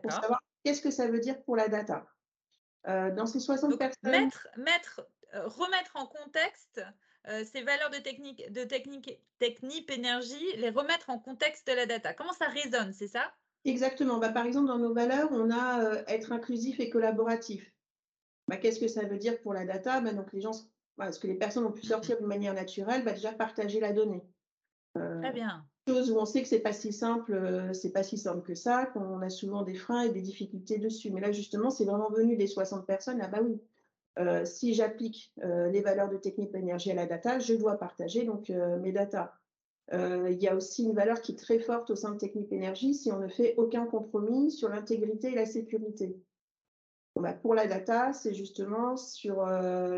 pour 0.02 0.12
savoir 0.12 0.42
qu'est-ce 0.64 0.82
que 0.82 0.90
ça 0.90 1.08
veut 1.08 1.20
dire 1.20 1.42
pour 1.42 1.56
la 1.56 1.68
data. 1.68 2.06
Euh, 2.88 3.10
dans 3.12 3.26
ces 3.26 3.40
60 3.40 3.78
personnes. 3.78 4.10
Mettre, 4.10 4.48
mettre, 4.56 5.06
euh, 5.34 5.46
remettre 5.46 5.92
en 5.94 6.06
contexte 6.06 6.82
euh, 7.28 7.44
ces 7.44 7.62
valeurs 7.62 7.90
de 7.90 7.98
technique, 7.98 8.50
de 8.52 8.64
technique, 8.64 9.20
technique, 9.38 9.90
énergie, 9.90 10.56
les 10.56 10.70
remettre 10.70 11.08
en 11.10 11.18
contexte 11.18 11.68
de 11.68 11.74
la 11.74 11.86
data. 11.86 12.12
Comment 12.12 12.32
ça 12.32 12.46
résonne, 12.46 12.92
c'est 12.92 13.06
ça? 13.06 13.32
Exactement. 13.64 14.18
Bah, 14.18 14.30
par 14.30 14.46
exemple, 14.46 14.66
dans 14.66 14.78
nos 14.78 14.92
valeurs, 14.92 15.28
on 15.30 15.52
a 15.52 16.02
être 16.08 16.32
inclusif 16.32 16.80
et 16.80 16.90
collaboratif. 16.90 17.72
Bah, 18.48 18.56
Qu'est-ce 18.56 18.80
que 18.80 18.88
ça 18.88 19.04
veut 19.04 19.18
dire 19.18 19.40
pour 19.42 19.54
la 19.54 19.64
data? 19.64 20.00
Bah, 20.00 20.12
Donc, 20.12 20.32
les 20.32 20.40
gens, 20.40 20.50
bah, 20.96 21.12
ce 21.12 21.18
que 21.18 21.26
les 21.26 21.34
personnes 21.34 21.64
ont 21.64 21.72
pu 21.72 21.86
sortir 21.86 22.20
de 22.20 22.26
manière 22.26 22.54
naturelle, 22.54 23.04
bah, 23.04 23.12
déjà 23.12 23.32
partager 23.32 23.80
la 23.80 23.92
donnée. 23.92 24.24
Très 24.94 25.32
bien 25.32 25.64
chose 25.88 26.10
où 26.12 26.18
on 26.18 26.24
sait 26.24 26.42
que 26.42 26.48
c'est 26.48 26.60
pas 26.60 26.72
si 26.72 26.92
simple, 26.92 27.34
euh, 27.34 27.72
c'est 27.72 27.92
pas 27.92 28.02
si 28.02 28.16
simple 28.16 28.42
que 28.42 28.54
ça, 28.54 28.86
qu'on 28.86 29.20
a 29.20 29.30
souvent 29.30 29.62
des 29.62 29.74
freins 29.74 30.02
et 30.02 30.10
des 30.10 30.20
difficultés 30.20 30.78
dessus. 30.78 31.10
Mais 31.10 31.20
là, 31.20 31.32
justement, 31.32 31.70
c'est 31.70 31.84
vraiment 31.84 32.10
venu 32.10 32.36
des 32.36 32.46
60 32.46 32.86
personnes. 32.86 33.20
Ah 33.20 33.28
bah 33.28 33.40
oui, 33.42 33.60
euh, 34.18 34.44
si 34.44 34.74
j'applique 34.74 35.32
euh, 35.42 35.68
les 35.68 35.80
valeurs 35.80 36.08
de 36.08 36.16
technique 36.16 36.52
d'énergie 36.52 36.90
à 36.90 36.94
la 36.94 37.06
data, 37.06 37.38
je 37.38 37.54
dois 37.54 37.76
partager 37.76 38.24
donc 38.24 38.48
mes 38.48 38.92
data. 38.92 39.34
Il 39.92 40.40
y 40.40 40.48
a 40.48 40.54
aussi 40.54 40.84
une 40.84 40.94
valeur 40.94 41.20
qui 41.20 41.32
est 41.32 41.36
très 41.36 41.58
forte 41.58 41.90
au 41.90 41.96
sein 41.96 42.12
de 42.12 42.16
Technique 42.16 42.50
Énergie 42.50 42.94
si 42.94 43.12
on 43.12 43.18
ne 43.18 43.28
fait 43.28 43.54
aucun 43.58 43.84
compromis 43.84 44.50
sur 44.50 44.70
l'intégrité 44.70 45.32
et 45.32 45.34
la 45.34 45.44
sécurité. 45.44 46.16
Bah, 47.16 47.34
pour 47.34 47.54
la 47.54 47.66
data, 47.66 48.12
c'est 48.12 48.34
justement 48.34 48.96
sur 48.96 49.36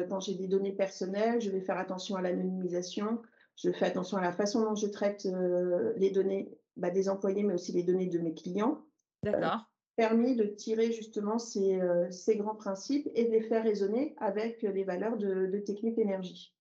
quand 0.08 0.20
j'ai 0.20 0.34
des 0.34 0.48
données 0.48 0.72
personnelles, 0.72 1.40
je 1.40 1.50
vais 1.50 1.60
faire 1.60 1.78
attention 1.78 2.16
à 2.16 2.22
l'anonymisation, 2.22 3.20
je 3.56 3.70
fais 3.70 3.86
attention 3.86 4.16
à 4.16 4.22
la 4.22 4.32
façon 4.32 4.62
dont 4.62 4.74
je 4.74 4.86
traite 4.86 5.26
euh, 5.26 5.92
les 5.96 6.10
données 6.10 6.50
bah, 6.76 6.90
des 6.90 7.08
employés, 7.08 7.44
mais 7.44 7.54
aussi 7.54 7.72
les 7.72 7.82
données 7.82 8.08
de 8.08 8.18
mes 8.18 8.34
clients. 8.34 8.84
Euh, 9.26 9.32
D'accord. 9.32 9.70
permis 9.96 10.34
de 10.34 10.44
tirer 10.44 10.92
justement 10.92 11.38
ces, 11.38 11.80
euh, 11.80 12.10
ces, 12.10 12.36
grands 12.36 12.56
principes 12.56 13.08
et 13.14 13.24
de 13.24 13.30
les 13.30 13.42
faire 13.42 13.62
résonner 13.62 14.14
avec 14.18 14.62
les 14.62 14.84
valeurs 14.84 15.16
de, 15.16 15.46
de 15.46 15.58
Technique 15.58 15.98
Énergie. 15.98 16.52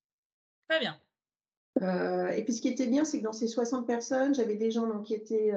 Très 0.70 0.80
bien. 0.80 0.98
et 2.32 2.44
puis 2.44 2.54
ce 2.54 2.62
qui 2.62 2.70
était 2.70 2.88
bien, 2.88 3.04
c'est 3.04 3.20
que 3.20 3.24
dans 3.24 3.34
ces 3.34 3.48
60 3.48 3.86
personnes, 3.86 4.34
j'avais 4.34 4.56
des 4.56 4.72
gens 4.72 4.88
donc, 4.88 5.04
qui 5.04 5.16
étaient 5.16 5.52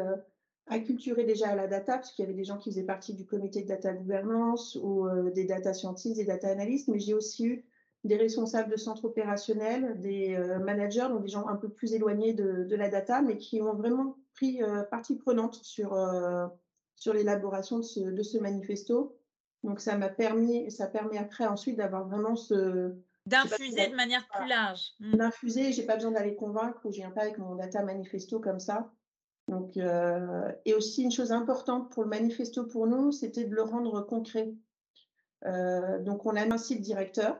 acculturés 0.68 1.24
déjà 1.24 1.48
à 1.48 1.54
la 1.54 1.66
data, 1.66 1.94
parce 1.94 2.12
qu'il 2.12 2.24
y 2.24 2.28
avait 2.28 2.36
des 2.36 2.44
gens 2.44 2.58
qui 2.58 2.70
faisaient 2.70 2.82
partie 2.82 3.14
du 3.14 3.26
comité 3.26 3.62
de 3.62 3.68
data 3.68 3.92
gouvernance 3.92 4.76
ou 4.82 5.08
des 5.34 5.44
data 5.44 5.72
scientists, 5.72 6.16
des 6.16 6.24
data 6.24 6.48
analystes, 6.48 6.88
mais 6.88 6.98
j'ai 6.98 7.14
aussi 7.14 7.46
eu 7.46 7.64
des 8.06 8.16
responsables 8.16 8.70
de 8.70 8.76
centres 8.76 9.04
opérationnels, 9.04 10.00
des 10.00 10.34
euh, 10.34 10.58
managers, 10.58 11.08
donc 11.08 11.22
des 11.22 11.28
gens 11.28 11.46
un 11.48 11.56
peu 11.56 11.68
plus 11.68 11.92
éloignés 11.92 12.32
de, 12.32 12.74
la 12.74 12.88
data, 12.88 13.22
mais 13.22 13.36
qui 13.36 13.60
ont 13.60 13.74
vraiment 13.74 14.16
pris 14.34 14.62
euh, 14.62 14.82
partie 14.84 15.16
prenante 15.16 15.56
sur, 15.62 15.94
euh, 15.94 16.46
sur 16.94 17.12
l'élaboration 17.12 17.78
de 17.78 17.84
ce, 17.84 18.00
de 18.00 18.22
ce 18.22 18.38
manifesto. 18.38 19.18
Donc 19.64 19.80
ça 19.80 19.96
m'a 19.96 20.08
permis, 20.08 20.70
ça 20.70 20.86
permet 20.86 21.18
après 21.18 21.46
ensuite 21.46 21.76
d'avoir 21.76 22.06
vraiment 22.06 22.36
ce 22.36 22.94
d'infuser 23.26 23.88
de 23.88 23.96
manière 23.96 24.24
plus 24.28 24.48
large. 24.48 24.92
Mmh. 25.00 25.16
D'infuser, 25.16 25.72
j'ai 25.72 25.82
pas 25.82 25.96
besoin 25.96 26.12
d'aller 26.12 26.36
convaincre 26.36 26.78
ou 26.84 26.92
je 26.92 26.98
viens 26.98 27.10
pas 27.10 27.22
avec 27.22 27.38
mon 27.38 27.56
data 27.56 27.82
manifesto 27.82 28.38
comme 28.38 28.60
ça. 28.60 28.92
Donc 29.48 29.76
et 29.76 30.74
aussi 30.74 31.04
une 31.04 31.12
chose 31.12 31.30
importante 31.30 31.92
pour 31.92 32.02
le 32.02 32.08
manifesto 32.08 32.64
pour 32.64 32.86
nous, 32.86 33.12
c'était 33.12 33.44
de 33.44 33.54
le 33.54 33.62
rendre 33.62 34.00
concret. 34.00 34.52
donc 35.44 36.26
on 36.26 36.34
a 36.34 36.52
un 36.52 36.58
site 36.58 36.80
directeur 36.80 37.38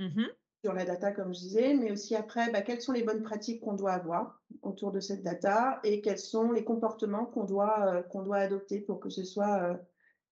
Mmh 0.00 0.26
sur 0.62 0.74
la 0.74 0.84
data, 0.84 1.10
comme 1.12 1.32
je 1.32 1.40
disais, 1.40 1.74
mais 1.74 1.90
aussi 1.90 2.14
après, 2.14 2.50
bah, 2.50 2.60
quelles 2.60 2.82
sont 2.82 2.92
les 2.92 3.02
bonnes 3.02 3.22
pratiques 3.22 3.62
qu'on 3.62 3.72
doit 3.72 3.92
avoir 3.92 4.42
autour 4.60 4.92
de 4.92 5.00
cette 5.00 5.22
data 5.22 5.80
et 5.84 6.02
quels 6.02 6.18
sont 6.18 6.52
les 6.52 6.64
comportements 6.64 7.24
qu'on 7.24 7.44
doit, 7.44 7.86
euh, 7.86 8.02
qu'on 8.02 8.22
doit 8.22 8.36
adopter 8.36 8.80
pour 8.80 9.00
que 9.00 9.08
ce 9.08 9.24
soit 9.24 9.62
euh, 9.62 9.74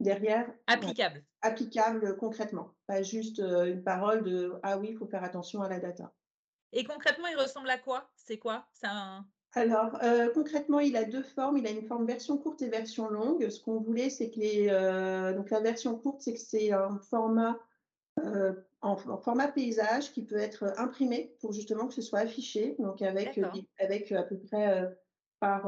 derrière 0.01 0.47
applicable. 0.67 1.25
applicable 1.41 2.17
concrètement, 2.19 2.75
pas 2.87 3.03
juste 3.03 3.41
euh, 3.41 3.73
une 3.73 3.83
parole 3.83 4.23
de 4.23 4.53
ah 4.63 4.77
oui, 4.77 4.89
il 4.91 4.99
faut 4.99 5.07
faire 5.07 5.25
attention 5.25 5.63
à 5.63 5.69
la 5.71 5.81
data. 5.81 6.13
Et 6.73 6.85
concrètement, 6.85 7.29
il 7.29 7.37
ressemble 7.37 7.71
à 7.71 7.79
quoi? 7.79 8.11
C'est 8.15 8.39
quoi? 8.39 8.67
Un... 8.83 9.25
Alors, 9.59 9.99
euh, 10.05 10.31
concrètement, 10.33 10.79
il 10.79 10.97
a 10.97 11.03
deux 11.03 11.25
formes. 11.25 11.57
Il 11.57 11.67
a 11.67 11.71
une 11.71 11.83
forme 11.83 12.07
version 12.07 12.39
courte 12.39 12.63
et 12.63 12.69
version 12.69 13.09
longue. 13.09 13.49
Ce 13.49 13.61
qu'on 13.61 13.81
voulait, 13.81 14.09
c'est 14.09 14.31
que 14.31 14.39
les, 14.39 14.69
euh, 14.71 15.35
donc 15.35 15.51
la 15.51 15.59
version 15.59 15.99
courte, 15.99 16.23
c'est 16.23 16.35
que 16.35 16.39
c'est 16.39 16.71
un 16.71 16.99
format 17.11 17.59
euh, 18.21 18.53
en, 18.83 18.97
format 18.97 19.49
paysage 19.49 20.13
qui 20.13 20.23
peut 20.23 20.37
être 20.37 20.73
imprimé 20.79 21.35
pour 21.41 21.53
justement 21.53 21.89
que 21.89 21.95
ce 21.95 22.03
soit 22.03 22.21
affiché. 22.21 22.77
Donc 22.79 23.03
avec, 23.03 23.41
avec 23.81 24.13
à 24.13 24.23
peu 24.23 24.39
près 24.39 24.97
par 25.41 25.65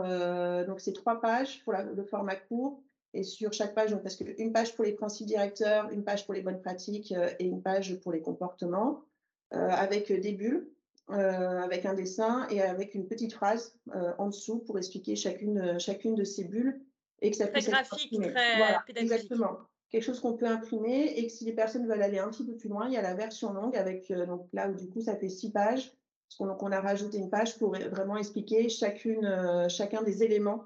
donc 0.66 0.80
c'est 0.80 0.92
trois 0.92 1.20
pages 1.20 1.64
pour 1.64 1.72
le 1.72 2.04
format 2.04 2.36
court 2.36 2.82
et 3.12 3.24
sur 3.24 3.52
chaque 3.52 3.74
page, 3.74 3.90
donc 3.90 4.02
parce 4.02 4.14
qu'une 4.14 4.52
page 4.52 4.76
pour 4.76 4.84
les 4.84 4.92
principes 4.92 5.26
directeurs, 5.26 5.90
une 5.90 6.04
page 6.04 6.26
pour 6.26 6.34
les 6.34 6.42
bonnes 6.42 6.60
pratiques 6.60 7.12
et 7.40 7.44
une 7.44 7.60
page 7.60 7.98
pour 8.00 8.12
les 8.12 8.20
comportements, 8.20 9.02
avec 9.50 10.12
des 10.12 10.32
bulles. 10.32 10.68
Euh, 11.12 11.60
avec 11.60 11.86
un 11.86 11.94
dessin 11.94 12.46
et 12.50 12.62
avec 12.62 12.94
une 12.94 13.08
petite 13.08 13.32
phrase 13.32 13.74
euh, 13.96 14.12
en 14.18 14.28
dessous 14.28 14.60
pour 14.60 14.78
expliquer 14.78 15.16
chacune, 15.16 15.58
euh, 15.58 15.78
chacune 15.80 16.14
de 16.14 16.22
ces 16.22 16.44
bulles 16.44 16.80
et 17.20 17.32
que 17.32 17.36
ça 17.36 17.48
très 17.48 17.62
graphique, 17.62 18.12
très 18.12 18.56
voilà, 18.58 18.84
Exactement. 18.94 19.58
Quelque 19.88 20.04
chose 20.04 20.20
qu'on 20.20 20.36
peut 20.36 20.46
imprimer 20.46 21.14
et 21.16 21.26
que 21.26 21.32
si 21.32 21.44
les 21.44 21.52
personnes 21.52 21.88
veulent 21.88 22.02
aller 22.02 22.20
un 22.20 22.28
petit 22.28 22.46
peu 22.46 22.54
plus 22.54 22.68
loin, 22.68 22.86
il 22.86 22.92
y 22.92 22.96
a 22.96 23.02
la 23.02 23.14
version 23.14 23.52
longue 23.52 23.76
avec 23.76 24.12
donc 24.12 24.46
là 24.52 24.68
où 24.68 24.74
du 24.74 24.88
coup 24.88 25.00
ça 25.00 25.16
fait 25.16 25.28
six 25.28 25.50
pages. 25.50 25.92
Donc 26.38 26.62
on 26.62 26.70
a 26.70 26.80
rajouté 26.80 27.18
une 27.18 27.28
page 27.28 27.58
pour 27.58 27.74
vraiment 27.74 28.16
expliquer 28.16 28.68
chacune, 28.68 29.68
chacun 29.68 30.04
des 30.04 30.22
éléments 30.22 30.64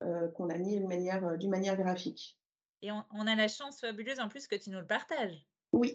qu'on 0.00 0.50
a 0.50 0.58
mis 0.58 0.76
d'une 0.76 0.86
manière, 0.86 1.38
d'une 1.38 1.50
manière 1.50 1.78
graphique. 1.78 2.38
Et 2.82 2.92
on, 2.92 3.02
on, 3.12 3.26
a 3.26 3.34
la 3.34 3.48
chance 3.48 3.80
fabuleuse 3.80 4.20
en 4.20 4.28
plus 4.28 4.46
que 4.46 4.54
tu 4.54 4.68
nous 4.68 4.80
le 4.80 4.86
partages. 4.86 5.46
Oui, 5.72 5.94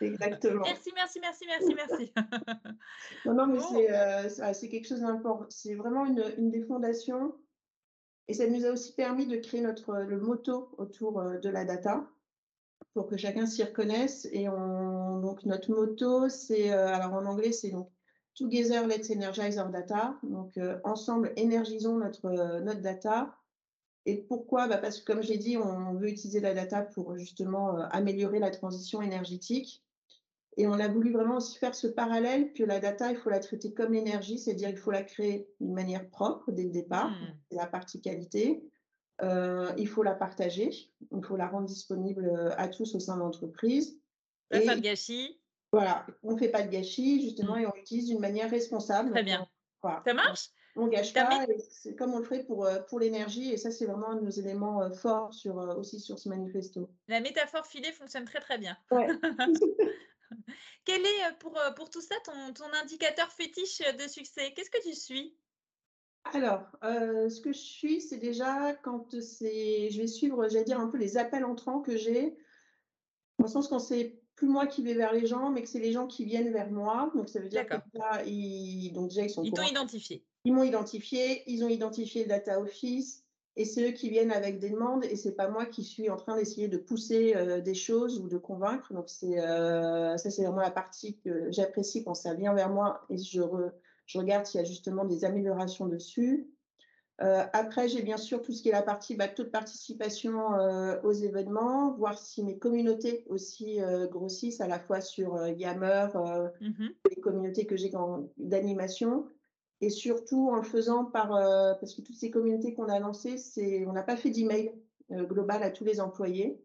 exactement. 0.00 0.64
merci, 0.64 0.90
merci, 0.94 1.20
merci, 1.20 1.44
merci, 1.46 1.74
merci. 1.74 2.12
non, 3.24 3.34
non, 3.34 3.46
mais 3.46 3.90
euh, 3.90 4.28
c'est 4.52 4.68
quelque 4.68 4.88
chose 4.88 5.00
d'important. 5.00 5.46
C'est 5.48 5.74
vraiment 5.74 6.06
une, 6.06 6.24
une, 6.38 6.50
des 6.50 6.62
fondations. 6.62 7.34
Et 8.28 8.34
ça 8.34 8.46
nous 8.48 8.64
a 8.64 8.70
aussi 8.70 8.94
permis 8.94 9.26
de 9.26 9.36
créer 9.36 9.60
notre, 9.60 9.94
le 9.94 10.18
motto 10.18 10.74
autour 10.78 11.20
euh, 11.20 11.38
de 11.38 11.48
la 11.48 11.64
data 11.64 12.04
pour 12.94 13.06
que 13.06 13.16
chacun 13.16 13.46
s'y 13.46 13.62
reconnaisse. 13.62 14.28
Et 14.32 14.48
on, 14.48 15.20
donc, 15.20 15.44
notre 15.44 15.70
motto, 15.70 16.28
c'est, 16.28 16.72
euh, 16.72 16.88
alors 16.88 17.14
en 17.14 17.24
anglais, 17.26 17.52
c'est 17.52 17.70
donc 17.70 17.90
Together, 18.34 18.86
let's 18.86 19.10
energize 19.10 19.58
our 19.58 19.68
data. 19.68 20.16
Donc, 20.22 20.58
ensemble, 20.84 21.34
énergisons 21.36 21.98
notre, 21.98 22.30
notre 22.60 22.80
data. 22.80 23.36
Et 24.06 24.16
pourquoi? 24.16 24.66
Bah 24.66 24.78
Parce 24.78 25.00
que, 25.00 25.04
comme 25.04 25.22
j'ai 25.22 25.38
dit, 25.38 25.56
on 25.56 25.94
veut 25.94 26.08
utiliser 26.08 26.40
la 26.40 26.54
data 26.54 26.82
pour 26.82 27.16
justement 27.16 27.76
euh, 27.76 27.86
améliorer 27.90 28.38
la 28.38 28.50
transition 28.50 29.00
énergétique. 29.00 29.82
Et 30.56 30.66
on 30.66 30.74
a 30.74 30.88
voulu 30.88 31.12
vraiment 31.12 31.36
aussi 31.36 31.58
faire 31.58 31.74
ce 31.74 31.86
parallèle 31.86 32.52
que 32.52 32.62
la 32.62 32.78
data, 32.78 33.10
il 33.10 33.16
faut 33.16 33.30
la 33.30 33.40
traiter 33.40 33.72
comme 33.72 33.94
l'énergie, 33.94 34.38
c'est-à-dire 34.38 34.68
il 34.68 34.76
faut 34.76 34.90
la 34.90 35.02
créer 35.02 35.48
d'une 35.60 35.72
manière 35.72 36.06
propre 36.10 36.52
dès 36.52 36.64
le 36.64 36.70
départ, 36.70 37.10
mmh. 37.10 37.34
c'est 37.50 37.56
la 37.56 37.66
partie 37.66 38.00
qualité. 38.02 38.62
Euh, 39.22 39.72
il 39.78 39.88
faut 39.88 40.02
la 40.02 40.14
partager, 40.14 40.70
il 41.10 41.24
faut 41.24 41.36
la 41.36 41.46
rendre 41.46 41.66
disponible 41.66 42.26
euh, 42.26 42.50
à 42.58 42.68
tous 42.68 42.94
au 42.94 43.00
sein 43.00 43.14
de 43.14 43.20
l'entreprise. 43.20 43.98
Pas 44.50 44.76
de 44.76 44.80
gâchis. 44.80 45.40
Voilà, 45.72 46.06
on 46.22 46.32
ne 46.32 46.38
fait 46.38 46.50
pas 46.50 46.62
de 46.62 46.70
gâchis, 46.70 47.22
justement, 47.22 47.56
mmh. 47.56 47.60
et 47.60 47.66
on 47.66 47.72
l'utilise 47.74 48.08
d'une 48.08 48.20
manière 48.20 48.50
responsable. 48.50 49.10
Très 49.12 49.22
bien. 49.22 49.48
Ça 50.04 50.14
marche? 50.14 50.50
On 50.76 50.86
gâche 50.86 51.12
pas, 51.12 51.46
c'est 51.70 51.94
comme 51.94 52.14
on 52.14 52.18
le 52.18 52.24
ferait 52.24 52.44
pour, 52.44 52.64
euh, 52.64 52.80
pour 52.80 52.98
l'énergie, 52.98 53.52
et 53.52 53.56
ça, 53.56 53.70
c'est 53.70 53.84
vraiment 53.84 54.10
un 54.10 54.16
de 54.16 54.24
nos 54.24 54.30
éléments 54.30 54.82
euh, 54.82 54.90
forts 54.90 55.34
sur, 55.34 55.58
euh, 55.58 55.74
aussi 55.74 56.00
sur 56.00 56.18
ce 56.18 56.28
manifesto. 56.28 56.88
La 57.08 57.20
métaphore 57.20 57.66
filée 57.66 57.92
fonctionne 57.92 58.24
très, 58.24 58.40
très 58.40 58.58
bien. 58.58 58.76
Ouais. 58.90 59.06
Quel 60.84 61.02
est 61.04 61.38
pour, 61.38 61.58
pour 61.76 61.90
tout 61.90 62.00
ça 62.00 62.14
ton, 62.24 62.54
ton 62.54 62.72
indicateur 62.72 63.30
fétiche 63.30 63.80
de 63.80 64.08
succès? 64.08 64.52
Qu'est-ce 64.54 64.70
que 64.70 64.82
tu 64.82 64.94
suis? 64.94 65.36
Alors, 66.32 66.66
ce 66.82 67.40
que 67.40 67.52
je 67.52 67.58
suis, 67.58 68.00
c'est 68.00 68.16
déjà 68.16 68.74
quand 68.82 69.20
c'est, 69.20 69.90
je 69.90 70.00
vais 70.00 70.06
suivre, 70.06 70.48
j'allais 70.48 70.64
dire 70.64 70.80
un 70.80 70.88
peu 70.88 70.96
les 70.96 71.18
appels 71.18 71.44
entrants 71.44 71.82
que 71.82 71.96
j'ai, 71.96 72.36
dans 73.38 73.44
le 73.44 73.50
sens 73.50 73.68
quand 73.68 73.78
c'est 73.78 74.21
plus 74.34 74.48
moi 74.48 74.66
qui 74.66 74.82
vais 74.82 74.94
vers 74.94 75.12
les 75.12 75.26
gens, 75.26 75.50
mais 75.50 75.62
que 75.62 75.68
c'est 75.68 75.80
les 75.80 75.92
gens 75.92 76.06
qui 76.06 76.24
viennent 76.24 76.52
vers 76.52 76.70
moi. 76.70 77.10
Donc 77.14 77.28
ça 77.28 77.40
veut 77.40 77.48
dire 77.48 77.66
que 77.66 77.74
là, 77.94 78.22
ils, 78.26 78.92
donc 78.92 79.08
déjà 79.08 79.22
ils 79.22 79.30
sont. 79.30 79.42
Ils 79.42 79.52
t'ont 79.52 79.62
identifié. 79.62 80.24
Ils 80.44 80.52
m'ont 80.52 80.64
identifié, 80.64 81.42
ils 81.46 81.64
ont 81.64 81.68
identifié 81.68 82.22
le 82.24 82.28
data 82.28 82.60
office 82.60 83.22
et 83.54 83.64
c'est 83.64 83.88
eux 83.88 83.92
qui 83.92 84.08
viennent 84.08 84.32
avec 84.32 84.58
des 84.58 84.70
demandes 84.70 85.04
et 85.04 85.14
c'est 85.14 85.36
pas 85.36 85.48
moi 85.48 85.66
qui 85.66 85.84
suis 85.84 86.08
en 86.10 86.16
train 86.16 86.36
d'essayer 86.36 86.68
de 86.68 86.78
pousser 86.78 87.36
euh, 87.36 87.60
des 87.60 87.74
choses 87.74 88.18
ou 88.18 88.28
de 88.28 88.38
convaincre. 88.38 88.92
Donc 88.92 89.04
c'est 89.08 89.38
euh, 89.40 90.16
ça 90.16 90.30
c'est 90.30 90.42
vraiment 90.42 90.62
la 90.62 90.70
partie 90.70 91.18
que 91.18 91.50
j'apprécie 91.52 92.02
quand 92.02 92.14
ça 92.14 92.34
vient 92.34 92.54
vers 92.54 92.70
moi 92.70 93.04
et 93.10 93.18
je, 93.18 93.42
je 94.06 94.18
regarde 94.18 94.46
s'il 94.46 94.58
y 94.60 94.64
a 94.64 94.66
justement 94.66 95.04
des 95.04 95.24
améliorations 95.24 95.86
dessus. 95.86 96.48
Euh, 97.22 97.44
après, 97.52 97.88
j'ai 97.88 98.02
bien 98.02 98.16
sûr 98.16 98.42
tout 98.42 98.52
ce 98.52 98.62
qui 98.62 98.68
est 98.68 98.72
la 98.72 98.82
partie 98.82 99.14
bah, 99.14 99.28
taux 99.28 99.44
de 99.44 99.48
participation 99.48 100.48
aux 101.04 101.12
événements, 101.12 101.92
voir 101.92 102.18
si 102.18 102.42
mes 102.42 102.58
communautés 102.58 103.24
aussi 103.28 103.78
grossissent 104.10 104.60
à 104.60 104.66
la 104.66 104.80
fois 104.80 105.00
sur 105.00 105.46
Yammer, 105.48 106.08
mmh 106.60 106.88
les 107.08 107.20
communautés 107.20 107.66
que 107.66 107.76
j'ai 107.76 107.92
d'animation, 108.36 109.26
et 109.82 109.90
surtout 109.90 110.48
en 110.48 110.56
le 110.56 110.62
faisant 110.62 111.04
par, 111.04 111.34
euh, 111.34 111.74
parce 111.74 111.94
que 111.94 112.02
toutes 112.02 112.16
ces 112.16 112.30
communautés 112.30 112.72
qu'on 112.72 112.88
a 112.88 113.00
lancées, 113.00 113.36
c'est, 113.36 113.84
on 113.84 113.92
n'a 113.92 114.04
pas 114.04 114.16
fait 114.16 114.30
d'email 114.30 114.72
euh, 115.10 115.24
global 115.24 115.62
à 115.64 115.70
tous 115.70 115.84
les 115.84 116.00
employés. 116.00 116.62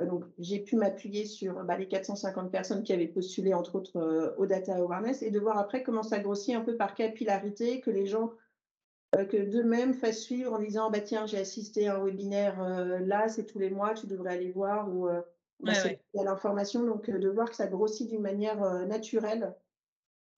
Euh, 0.00 0.06
donc, 0.06 0.24
j'ai 0.36 0.58
pu 0.58 0.74
m'appuyer 0.74 1.26
sur 1.26 1.62
bah, 1.62 1.78
les 1.78 1.86
450 1.86 2.50
personnes 2.50 2.82
qui 2.82 2.92
avaient 2.92 3.06
postulé, 3.06 3.54
entre 3.54 3.76
autres, 3.76 4.34
au 4.36 4.46
Data 4.46 4.74
Awareness, 4.74 5.22
et 5.22 5.30
de 5.30 5.38
voir 5.38 5.58
après 5.58 5.84
comment 5.84 6.02
ça 6.02 6.18
grossit 6.18 6.56
un 6.56 6.62
peu 6.62 6.76
par 6.76 6.96
capillarité, 6.96 7.80
que 7.80 7.90
les 7.92 8.06
gens, 8.06 8.32
que 9.12 9.50
d'eux-mêmes 9.50 9.94
fassent 9.94 10.20
suivre 10.20 10.52
en 10.52 10.58
disant, 10.58 10.90
bah, 10.90 11.00
tiens, 11.00 11.26
j'ai 11.26 11.38
assisté 11.38 11.88
à 11.88 11.96
un 11.96 12.04
webinaire 12.04 12.62
là, 13.00 13.28
c'est 13.28 13.44
tous 13.44 13.58
les 13.58 13.70
mois, 13.70 13.94
tu 13.94 14.06
devrais 14.06 14.34
aller 14.34 14.52
voir, 14.52 14.88
ou 14.88 15.08
bah, 15.60 15.72
il 15.84 15.98
y 16.14 16.20
a 16.20 16.24
l'information, 16.24 16.84
donc 16.84 17.10
de 17.10 17.28
voir 17.28 17.50
que 17.50 17.56
ça 17.56 17.66
grossit 17.66 18.08
d'une 18.08 18.22
manière 18.22 18.60
naturelle 18.86 19.54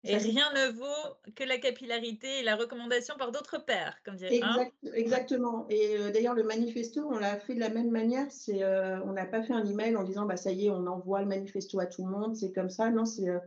et 0.05 0.17
rien 0.17 0.53
ne 0.53 0.73
vaut 0.73 1.15
que 1.37 1.45
la 1.45 1.59
capillarité 1.59 2.41
et 2.41 2.43
la 2.43 2.57
recommandation 2.57 3.15
par 3.17 3.31
d'autres 3.31 3.65
pairs, 3.65 3.97
comme 4.05 4.17
dirait. 4.17 4.41
Hein. 4.43 4.69
exactement. 4.95 5.67
Et 5.69 5.97
euh, 5.97 6.11
d'ailleurs, 6.11 6.35
le 6.35 6.43
manifesto, 6.43 7.07
on 7.09 7.19
l'a 7.19 7.39
fait 7.39 7.55
de 7.55 7.61
la 7.61 7.69
même 7.69 7.91
manière. 7.91 8.27
C'est, 8.31 8.65
euh, 8.65 9.01
on 9.05 9.13
n'a 9.13 9.27
pas 9.27 9.43
fait 9.43 9.53
un 9.53 9.65
email 9.65 9.97
en 9.97 10.03
disant, 10.03 10.27
bah 10.27 10.37
ça 10.37 10.51
y 10.51 10.67
est, 10.67 10.71
on 10.71 10.87
envoie 10.89 11.21
le 11.21 11.29
manifesto 11.29 11.79
à 11.79 11.87
tout 11.87 12.05
le 12.05 12.11
monde. 12.11 12.35
C'est 12.35 12.53
comme 12.53 12.71
ça. 12.71 12.91
Non, 12.91 13.05
c'est 13.05 13.29
euh, 13.29 13.39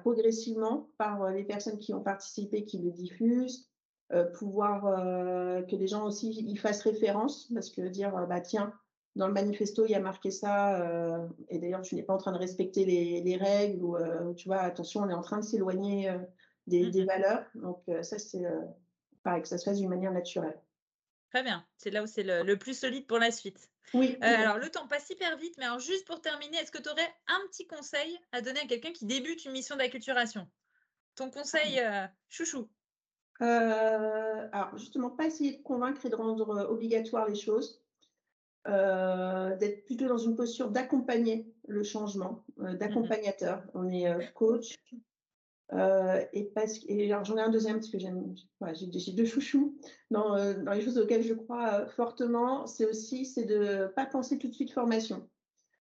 progressivement 0.00 0.88
par 0.96 1.30
les 1.30 1.44
personnes 1.44 1.78
qui 1.78 1.92
ont 1.92 2.02
participé, 2.02 2.64
qui 2.64 2.78
le 2.78 2.90
diffusent, 2.90 3.68
pouvoir 4.34 4.82
que 5.66 5.76
les 5.76 5.86
gens 5.86 6.04
aussi 6.04 6.30
y 6.30 6.56
fassent 6.56 6.82
référence, 6.82 7.50
parce 7.54 7.70
que 7.70 7.82
dire, 7.82 8.12
bah 8.28 8.40
tiens, 8.40 8.72
dans 9.16 9.26
le 9.26 9.32
manifesto, 9.32 9.84
il 9.84 9.90
y 9.90 9.94
a 9.94 10.00
marqué 10.00 10.30
ça, 10.30 10.80
euh, 10.80 11.28
et 11.48 11.58
d'ailleurs, 11.58 11.82
tu 11.82 11.94
n'es 11.94 12.02
pas 12.02 12.14
en 12.14 12.18
train 12.18 12.32
de 12.32 12.38
respecter 12.38 12.84
les, 12.84 13.36
règles, 13.36 13.82
ou 13.82 13.96
euh, 13.96 14.32
tu 14.34 14.48
vois, 14.48 14.60
attention, 14.60 15.00
on 15.02 15.08
est 15.08 15.14
en 15.14 15.22
train 15.22 15.38
de 15.38 15.44
s'éloigner 15.44 16.08
euh, 16.08 16.18
des, 16.66 16.86
mmh 16.86 17.06
valeurs. 17.06 17.44
Donc, 17.54 17.82
ça, 18.02 18.18
c'est 18.18 18.42
pareil, 19.22 19.42
que 19.42 19.48
ça 19.48 19.58
se 19.58 19.64
fasse 19.64 19.78
d'une 19.78 19.90
manière 19.90 20.12
naturelle. 20.12 20.58
Très 21.30 21.42
bien, 21.42 21.66
c'est 21.76 21.90
là 21.90 22.02
où 22.02 22.06
c'est 22.06 22.22
le, 22.22 22.56
plus 22.56 22.78
solide 22.78 23.06
pour 23.06 23.18
la 23.18 23.30
suite. 23.30 23.70
Oui. 23.94 24.16
alors, 24.20 24.58
le 24.58 24.70
temps 24.70 24.86
passe 24.86 25.10
hyper 25.10 25.36
vite, 25.36 25.54
mais 25.58 25.66
alors, 25.66 25.80
juste 25.80 26.06
pour 26.06 26.20
terminer, 26.20 26.56
est-ce 26.58 26.72
que 26.72 26.80
tu 26.80 26.88
aurais 26.88 27.14
un 27.26 27.40
petit 27.48 27.66
conseil 27.66 28.18
à 28.32 28.40
donner 28.40 28.60
à 28.60 28.66
quelqu'un 28.66 28.92
qui 28.92 29.06
débute 29.06 29.44
une 29.44 29.52
mission 29.52 29.76
d'acculturation? 29.76 30.48
Ton 31.16 31.30
conseil 31.30 31.82
chouchou 32.30 32.68
Alors, 33.42 34.76
justement, 34.76 35.10
pas 35.10 35.26
essayer 35.26 35.56
de 35.56 35.62
convaincre 35.62 36.04
et 36.06 36.10
de 36.10 36.16
rendre 36.16 36.68
obligatoire 36.70 37.28
les 37.28 37.34
choses. 37.34 37.82
Euh, 38.68 39.56
d'être 39.56 39.84
plutôt 39.86 40.06
dans 40.06 40.18
une 40.18 40.36
posture 40.36 40.70
d'accompagner 40.70 41.52
le 41.66 41.82
changement, 41.82 42.44
euh, 42.60 42.74
mmh 42.74 42.76
d'accompagnateur. 42.76 43.64
On 43.74 43.88
est 43.88 44.06
euh, 44.06 44.22
coach. 44.34 44.78
et 46.32 46.44
parce 46.54 46.78
et 46.86 47.08
j'en 47.08 47.36
ai 47.38 47.40
un 47.40 47.48
deuxième 47.48 47.76
parce 47.76 47.88
que 47.88 47.98
j'aime, 47.98 48.36
j'ai 48.74 49.12
deux 49.12 49.24
chouchous 49.24 49.76
dans, 50.12 50.36
dans, 50.62 50.72
les 50.72 50.80
choses 50.80 50.96
auxquelles 50.96 51.24
je 51.24 51.34
crois 51.34 51.86
fortement. 51.86 52.68
C'est 52.68 52.86
aussi 52.86 53.24
c'est 53.24 53.46
de 53.46 53.88
pas 53.96 54.06
penser 54.06 54.38
tout 54.38 54.46
de 54.46 54.54
suite 54.54 54.70
formation, 54.70 55.28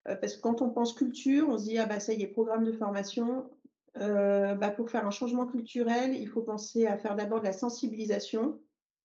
parce 0.04 0.34
que 0.34 0.40
quand 0.40 0.60
on 0.60 0.70
pense 0.70 0.92
culture, 0.92 1.48
on 1.48 1.58
se 1.58 1.64
dit 1.64 1.78
ah 1.78 1.86
bah 1.86 2.00
ça 2.00 2.14
y 2.14 2.22
est 2.22 2.26
programme 2.26 2.64
de 2.64 2.72
formation. 2.72 3.48
Bah, 3.98 4.70
pour 4.70 4.90
faire 4.90 5.06
un 5.06 5.10
changement 5.10 5.46
culturel, 5.46 6.14
il 6.14 6.28
faut 6.28 6.42
penser 6.42 6.86
à 6.86 6.98
faire 6.98 7.16
d'abord 7.16 7.40
de 7.40 7.44
la 7.46 7.52
sensibilisation 7.52 8.58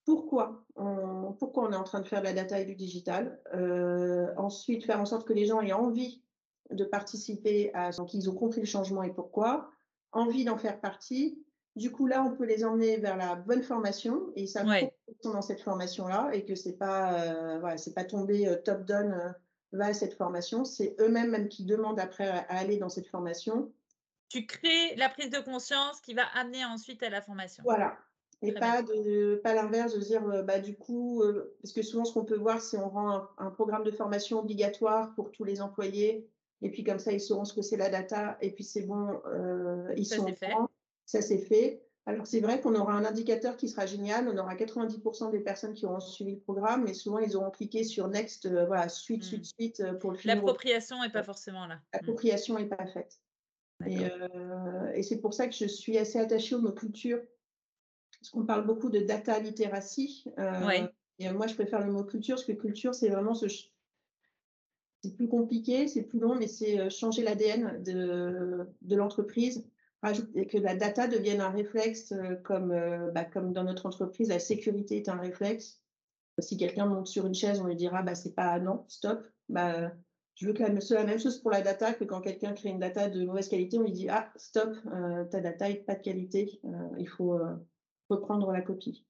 pourquoi 0.06 0.66
on, 0.76 1.34
pourquoi 1.34 1.68
on 1.68 1.72
est 1.72 1.76
en 1.78 1.84
train 1.84 2.02
de 2.02 2.08
faire 2.08 2.22
de 2.22 2.26
la 2.26 2.34
data 2.34 2.60
et 2.60 2.66
du 2.66 2.76
digital. 2.76 3.40
Euh, 3.54 4.28
ensuite, 4.38 4.86
faire 4.86 5.00
en 5.00 5.06
sorte 5.06 5.28
que 5.28 5.34
les 5.34 5.46
gens 5.46 5.62
aient 5.62 5.74
envie 5.74 6.24
de 6.72 6.84
participer 6.84 7.72
à 7.74 7.92
ce 7.92 8.02
qu'ils 8.04 8.30
ont 8.30 8.36
compris 8.36 8.62
le 8.62 8.66
changement 8.66 9.04
et 9.04 9.14
pourquoi, 9.14 9.70
envie 10.12 10.46
d'en 10.46 10.58
faire 10.58 10.80
partie. 10.80 11.44
Du 11.76 11.92
coup, 11.92 12.08
là, 12.08 12.24
on 12.24 12.36
peut 12.36 12.46
les 12.46 12.66
emmener 12.66 12.98
vers 12.98 13.16
la 13.16 13.36
bonne 13.36 13.64
formation 13.64 14.32
et 14.36 14.48
ça 14.48 14.66
savent 14.66 14.90
sont 15.22 15.32
dans 15.32 15.42
cette 15.42 15.62
formation-là 15.62 16.32
et 16.34 16.46
que 16.46 16.56
c'est 16.56 16.78
pas, 16.78 17.14
euh, 17.14 17.60
voilà, 17.60 17.78
c'est 17.78 17.94
pas 17.94 18.04
tombé 18.04 18.48
euh, 18.48 18.56
top 18.56 18.86
down 18.86 19.14
euh, 19.14 19.30
vers 19.72 19.96
cette 19.96 20.16
formation. 20.16 20.66
C'est 20.66 20.96
eux-mêmes 21.00 21.32
même 21.32 21.48
qui 21.48 21.64
demandent 21.64 22.00
après 22.00 22.28
à, 22.28 22.40
aller 22.50 22.78
dans 22.78 22.90
cette 22.90 23.08
formation. 23.08 23.72
Tu 24.32 24.46
crées 24.46 24.96
la 24.96 25.10
prise 25.10 25.30
de 25.30 25.40
conscience 25.40 26.00
qui 26.00 26.14
va 26.14 26.24
amener 26.36 26.64
ensuite 26.64 27.04
à 27.04 27.10
la 27.10 27.22
formation. 27.22 27.64
Voilà, 27.66 27.98
Et 28.42 28.54
pas, 28.54 28.82
de, 28.82 29.42
pas 29.44 29.54
l'inverse, 29.54 29.94
de 29.94 30.00
dire, 30.00 30.22
bah, 30.46 30.60
du 30.60 30.74
coup, 30.74 31.22
parce 31.62 31.74
que 31.74 31.82
souvent, 31.82 32.06
ce 32.06 32.14
qu'on 32.14 32.24
peut 32.24 32.38
voir, 32.38 32.62
c'est 32.62 32.78
on 32.78 32.88
rend 32.88 33.28
un, 33.38 33.50
programme 33.50 33.84
de 33.84 33.92
formation 33.92 34.40
obligatoire 34.40 35.14
pour 35.16 35.32
tous 35.32 35.44
les 35.44 35.62
employés, 35.62 36.30
et 36.62 36.72
puis 36.72 36.86
comme 36.86 37.00
ça, 37.00 37.12
ils 37.12 37.20
sauront 37.20 37.44
ce 37.44 37.54
que 37.54 37.62
c'est 37.62 37.76
la 37.76 37.90
data, 37.90 38.38
et 38.40 38.52
puis 38.52 38.64
c'est 38.64 38.84
bon, 38.84 39.22
ils 39.98 40.06
ça 40.06 40.16
sont 40.16 40.28
fait. 40.28 40.54
Ça, 41.06 41.22
c'est 41.22 41.40
fait. 41.40 41.84
Alors, 42.06 42.26
c'est 42.26 42.40
vrai 42.40 42.62
qu'on 42.62 42.74
aura 42.76 42.94
un 42.94 43.04
indicateur 43.04 43.58
qui 43.58 43.68
sera 43.68 43.86
génial. 43.86 44.30
On 44.30 44.38
aura 44.38 44.56
90% 44.56 45.30
des 45.30 45.42
personnes 45.42 45.74
qui 45.74 45.86
auront 45.86 46.00
suivi 46.00 46.36
le 46.36 46.40
programme, 46.40 46.86
mais 46.86 46.94
souvent, 46.94 47.20
ils 47.20 47.36
auront 47.36 47.52
cliqué 47.52 47.84
sur 47.84 48.08
Next, 48.08 48.48
voilà, 48.48 48.88
suite, 48.88 49.24
suite, 49.24 49.42
mmh. 49.42 49.60
suite, 49.60 49.84
pour 50.00 50.14
le. 50.14 50.20
L'appropriation 50.24 51.02
n'est 51.02 51.12
pas 51.12 51.24
forcément 51.24 51.68
là. 51.68 51.82
L'appropriation 51.92 52.58
n'est 52.58 52.70
pas 52.70 52.86
faite. 52.86 53.20
Euh, 53.88 54.92
et, 54.94 55.04
c'est 55.04 55.20
pour 55.20 55.34
ça 55.34 55.48
que 55.48 55.56
je 55.56 55.66
suis 55.66 55.98
assez 55.98 56.20
attachée 56.20 56.56
aux 56.56 56.62
mots 56.62 56.72
culture, 56.72 57.20
parce 58.20 58.30
qu'on 58.32 58.46
parle 58.46 58.66
beaucoup 58.66 58.90
de 58.90 59.00
data 59.00 59.40
littératie. 59.40 60.26
Euh, 60.38 60.88
et 61.20 61.32
moi, 61.32 61.48
je 61.48 61.54
préfère 61.54 61.86
le 61.86 61.92
mot 61.92 62.04
culture, 62.04 62.36
parce 62.36 62.46
que 62.46 62.54
culture, 62.54 62.96
c'est 62.96 63.10
vraiment 63.10 63.34
ce. 63.34 63.48
C'est 65.04 65.16
plus 65.16 65.28
compliqué, 65.28 65.88
c'est 65.88 66.04
plus 66.04 66.20
long, 66.20 66.36
mais 66.36 66.46
c'est 66.46 66.80
euh, 66.80 66.90
changer 66.92 67.24
l'ADN 67.24 67.82
de, 67.82 68.68
de 68.82 68.96
l'entreprise, 68.96 69.66
que 70.04 70.58
la 70.58 70.76
data 70.76 71.08
devienne 71.08 71.42
un 71.42 71.50
réflexe, 71.50 72.14
comme, 72.44 72.70
bah, 73.14 73.26
comme 73.26 73.54
dans 73.54 73.64
notre 73.64 73.86
entreprise, 73.86 74.30
la 74.30 74.40
sécurité 74.40 74.98
est 74.98 75.10
un 75.10 75.18
réflexe. 75.18 75.80
Si 76.40 76.58
quelqu'un 76.58 76.88
monte 76.88 77.08
sur 77.08 77.28
une 77.28 77.36
chaise, 77.36 77.60
on 77.62 77.68
lui 77.68 77.76
dira 77.76 78.02
bah, 78.02 78.16
c'est 78.16 78.34
pas 78.34 78.60
non, 78.60 78.84
stop. 78.88 79.24
Bah, 79.48 79.92
je 80.42 80.48
veux 80.48 80.54
que 80.54 80.64
la, 80.64 80.70
la 80.70 81.06
même 81.06 81.20
chose 81.20 81.38
pour 81.38 81.52
la 81.52 81.62
data, 81.62 81.94
que 81.94 82.04
quand 82.04 82.20
quelqu'un 82.20 82.54
crée 82.54 82.70
une 82.70 82.80
data 82.80 83.08
de 83.08 83.24
mauvaise 83.26 83.48
qualité, 83.48 83.78
on 83.78 83.84
lui 83.84 83.92
dit 83.92 84.10
Ah, 84.10 84.32
stop, 84.36 84.76
euh, 84.92 85.24
ta 85.26 85.40
data 85.40 85.70
n'est 85.70 85.76
pas 85.76 85.94
de 85.94 86.02
qualité, 86.02 86.60
euh, 86.66 86.90
il 86.98 87.08
faut 87.08 87.36
euh, 87.36 87.56
reprendre 88.10 88.52
la 88.52 88.62
copie. 88.62 89.06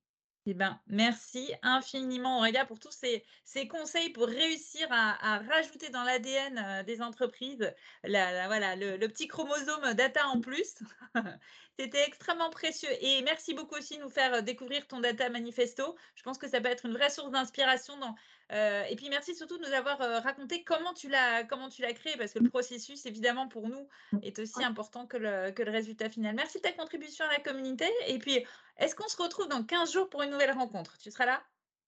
Eh 0.48 0.56
ben, 0.56 0.80
merci 0.88 1.54
infiniment, 1.62 2.40
Aurélia, 2.40 2.66
pour 2.66 2.80
tous 2.80 2.92
ces, 2.92 3.68
conseils 3.68 4.10
pour 4.10 4.26
réussir 4.26 4.88
à, 4.90 5.38
rajouter 5.48 5.90
dans 5.90 6.04
l'ADN 6.04 6.84
des 6.84 7.04
entreprises 7.04 7.72
la, 8.04 8.48
voilà, 8.48 8.76
le, 8.76 8.98
petit 9.08 9.28
chromosome 9.28 9.94
data 9.94 10.28
en 10.28 10.42
plus. 10.42 10.80
C'était 11.80 12.04
extrêmement 12.06 12.50
précieux. 12.50 12.90
Et 13.02 13.22
merci 13.22 13.54
beaucoup 13.54 13.76
aussi 13.76 13.98
de 13.98 14.02
nous 14.02 14.10
faire 14.10 14.42
découvrir 14.42 14.88
ton 14.88 15.00
data 15.00 15.30
manifesto. 15.30 15.96
Je 16.16 16.24
pense 16.24 16.40
que 16.40 16.48
ça 16.48 16.60
peut 16.60 16.70
être 16.70 16.86
une 16.88 16.94
vraie 16.94 17.10
source 17.12 17.32
d'inspiration 17.32 17.98
dans, 17.98 18.16
euh, 18.52 18.84
et 18.90 18.96
puis 18.96 19.10
merci 19.10 19.34
surtout 19.34 19.58
de 19.58 19.66
nous 19.66 19.74
avoir 19.74 20.02
euh, 20.02 20.20
raconté 20.20 20.64
comment 20.64 20.94
tu 20.94 21.08
l'as 21.08 21.46
comment 21.46 21.70
tu 21.70 21.82
l'as 21.82 21.94
créé 21.94 22.18
parce 22.18 22.34
que 22.34 22.40
le 22.40 22.50
processus 22.50 23.06
évidemment 23.06 23.48
pour 23.48 23.70
nous 23.70 23.88
est 24.24 24.38
aussi 24.40 24.62
important 24.62 25.08
que 25.08 25.16
le, 25.16 25.52
que 25.52 25.64
le 25.64 25.72
résultat 25.72 26.10
final. 26.10 26.36
Merci 26.36 26.58
de 26.58 26.64
ta 26.64 26.74
contribution 26.74 27.24
à 27.26 27.32
la 27.32 27.40
communauté 27.40 27.90
et 28.08 28.20
puis 28.20 28.46
est-ce 28.82 28.96
qu'on 28.96 29.08
se 29.08 29.22
retrouve 29.22 29.48
dans 29.48 29.64
15 29.64 29.94
jours 29.94 30.10
pour 30.10 30.24
une 30.24 30.32
nouvelle 30.32 30.52
rencontre? 30.52 30.98
Tu 30.98 31.12
seras 31.12 31.26
là? 31.26 31.42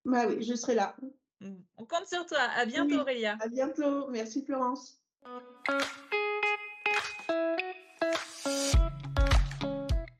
Bah 0.05 0.25
oui, 0.27 0.43
je 0.43 0.53
serai 0.53 0.75
là. 0.75 0.95
Mmh. 1.41 1.55
On 1.77 1.85
compte 1.85 2.07
sur 2.07 2.25
toi. 2.25 2.39
À 2.39 2.65
bientôt 2.65 2.99
Aurélia. 2.99 3.37
À 3.41 3.47
bientôt. 3.47 4.07
Merci 4.09 4.45
Florence. 4.45 5.01